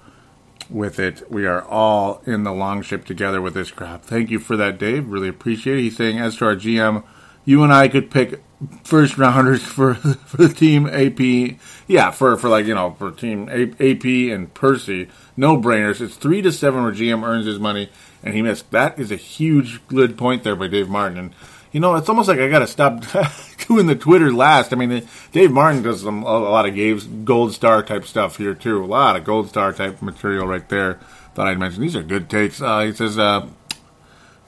[0.69, 4.03] With it, we are all in the long ship together with this crap.
[4.03, 5.07] Thank you for that, Dave.
[5.07, 5.81] Really appreciate it.
[5.81, 7.03] He's saying, as to our GM,
[7.49, 8.43] you and I could pick
[8.83, 11.57] first rounders for for the team AP.
[11.87, 15.99] Yeah, for for like you know for team AP and Percy, no brainers.
[15.99, 17.89] It's three to seven where GM earns his money,
[18.23, 18.69] and he missed.
[18.69, 21.17] That is a huge good point there by Dave Martin.
[21.17, 21.33] And
[21.71, 23.03] you know, it's almost like I got to stop
[23.67, 24.71] doing the Twitter last.
[24.71, 28.53] I mean, Dave Martin does some a lot of games, gold star type stuff here
[28.53, 28.83] too.
[28.83, 30.99] A lot of gold star type material right there.
[31.33, 32.61] Thought I'd mention these are good takes.
[32.61, 33.47] Uh, he says, uh,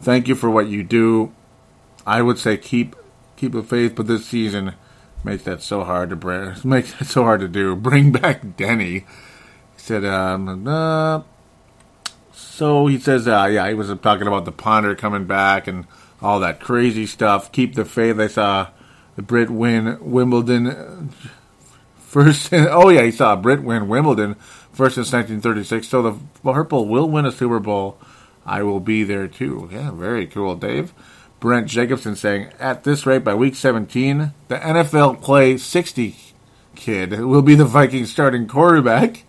[0.02, 1.34] "Thank you for what you do."
[2.06, 2.95] I would say keep
[3.36, 4.74] keep the faith, but this season
[5.24, 6.56] makes that so hard to bring.
[6.64, 7.76] Makes it so hard to do.
[7.91, 8.99] Bring back Denny.
[8.99, 9.06] He
[9.78, 11.24] said, um, uh,
[12.32, 15.88] so he says, uh, yeah, he was talking about the ponder coming back and
[16.22, 17.52] all that crazy stuff.
[17.52, 18.18] Keep the faith.
[18.18, 18.70] They saw
[19.16, 21.10] the Brit win Wimbledon
[21.97, 22.49] first.
[22.54, 24.36] oh yeah, he saw Brit win Wimbledon
[24.72, 25.88] first since 1936.
[25.88, 27.97] So the Purple will win a Super Bowl.
[28.45, 29.70] I will be there too.
[29.72, 30.93] Yeah, very cool, Dave.
[31.42, 36.16] Brent Jacobson saying, at this rate, by week 17, the NFL play 60
[36.76, 39.26] kid will be the Vikings starting quarterback.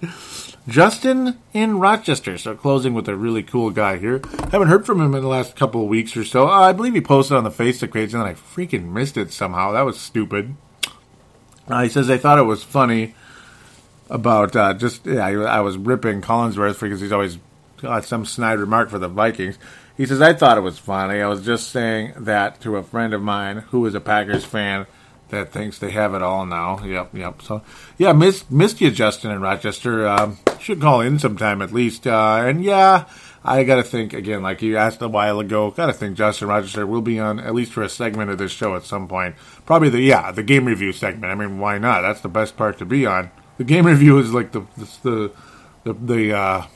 [0.69, 2.37] Justin in Rochester.
[2.37, 4.21] So closing with a really cool guy here.
[4.51, 6.47] Haven't heard from him in the last couple of weeks or so.
[6.47, 9.73] I believe he posted on the Facebook page and then I freaking missed it somehow.
[9.73, 10.55] That was stupid.
[11.67, 13.15] Uh, he says they thought it was funny
[14.11, 17.39] about uh, just yeah, I, I was ripping Collinsworth because he's always
[17.79, 19.59] got some snide remark for the Vikings.
[19.97, 21.20] He says, I thought it was funny.
[21.20, 24.86] I was just saying that to a friend of mine who is a Packers fan
[25.28, 26.82] that thinks they have it all now.
[26.84, 27.43] Yep, yep.
[27.43, 27.62] So,
[27.99, 30.07] yeah, missed, missed you, Justin in Rochester.
[30.07, 32.07] Um, should call in sometime at least.
[32.07, 33.07] Uh, and yeah,
[33.45, 36.49] I got to think, again, like you asked a while ago, got to think Justin
[36.49, 39.36] Rochester will be on at least for a segment of this show at some point.
[39.66, 41.32] Probably the, yeah, the game review segment.
[41.32, 42.03] I mean, why not?
[42.03, 43.30] That's the best part to be on.
[43.59, 45.32] The game review is like the, the,
[45.84, 46.66] the, the, uh,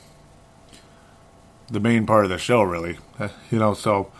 [1.69, 2.99] the main part of the show, really.
[3.19, 4.11] Uh, you know, so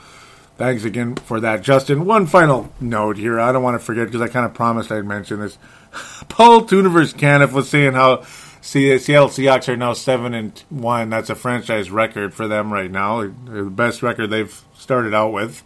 [0.57, 2.05] thanks again for that, Justin.
[2.05, 3.39] One final note here.
[3.41, 5.59] I don't want to forget because I kind of promised I'd mention this.
[6.29, 8.23] Paul Tuniverse Caniff was saying how
[8.61, 11.11] Seattle Seahawks are now seven and one.
[11.11, 13.23] That's a franchise record for them right now.
[13.23, 15.63] The best record they've started out with,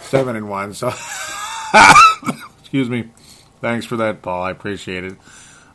[0.00, 0.74] seven and one.
[0.74, 0.88] So,
[2.60, 3.10] excuse me.
[3.60, 4.42] Thanks for that, Paul.
[4.42, 5.16] I appreciate it.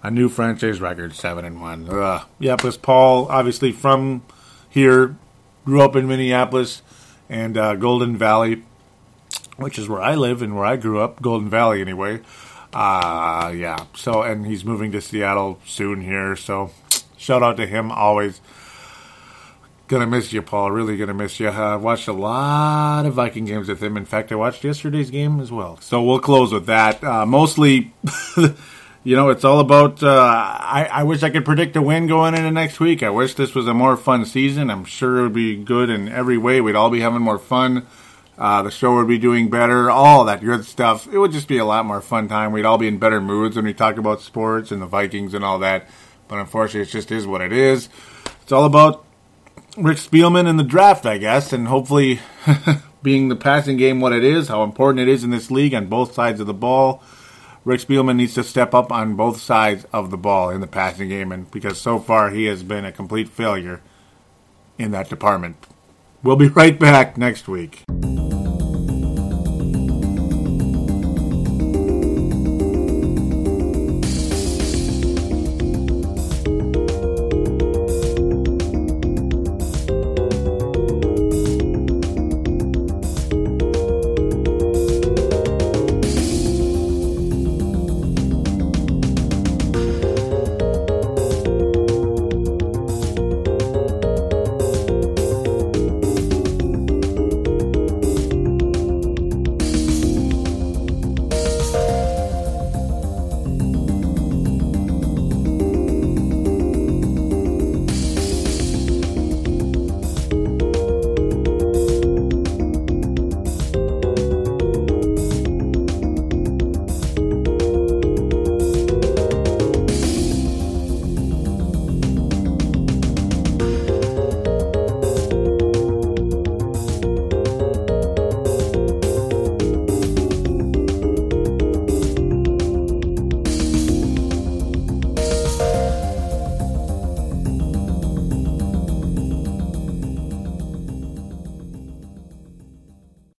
[0.01, 1.87] A new franchise record, seven and one.
[1.89, 2.27] Ugh.
[2.39, 4.23] Yep, this Paul, obviously from
[4.69, 5.15] here,
[5.65, 6.81] grew up in Minneapolis
[7.29, 8.63] and uh, Golden Valley,
[9.57, 12.21] which is where I live and where I grew up, Golden Valley anyway.
[12.73, 13.85] Uh, yeah.
[13.95, 16.35] So, and he's moving to Seattle soon here.
[16.35, 16.71] So,
[17.17, 18.41] shout out to him always.
[19.87, 20.71] Gonna miss you, Paul.
[20.71, 21.47] Really gonna miss you.
[21.49, 23.97] I watched a lot of Viking games with him.
[23.97, 25.77] In fact, I watched yesterday's game as well.
[25.79, 27.03] So we'll close with that.
[27.03, 27.93] Uh, mostly
[29.05, 30.01] you know, it's all about.
[30.01, 33.03] Uh, I, I wish I could predict a win going into next week.
[33.03, 34.71] I wish this was a more fun season.
[34.71, 36.59] I'm sure it would be good in every way.
[36.59, 37.85] We'd all be having more fun.
[38.35, 39.91] Uh, the show would be doing better.
[39.91, 41.07] All that good stuff.
[41.07, 42.51] It would just be a lot more fun time.
[42.51, 45.45] We'd all be in better moods when we talk about sports and the Vikings and
[45.45, 45.87] all that.
[46.27, 47.89] But unfortunately, it just is what it is.
[48.41, 49.05] It's all about
[49.77, 52.21] Rick Spielman and the draft, I guess, and hopefully
[53.03, 55.85] being the passing game what it is, how important it is in this league on
[55.85, 57.03] both sides of the ball.
[57.65, 61.09] Rick Spielman needs to step up on both sides of the ball in the passing
[61.09, 63.81] game, and because so far he has been a complete failure
[64.77, 65.57] in that department.
[66.21, 67.83] We'll be right back next week.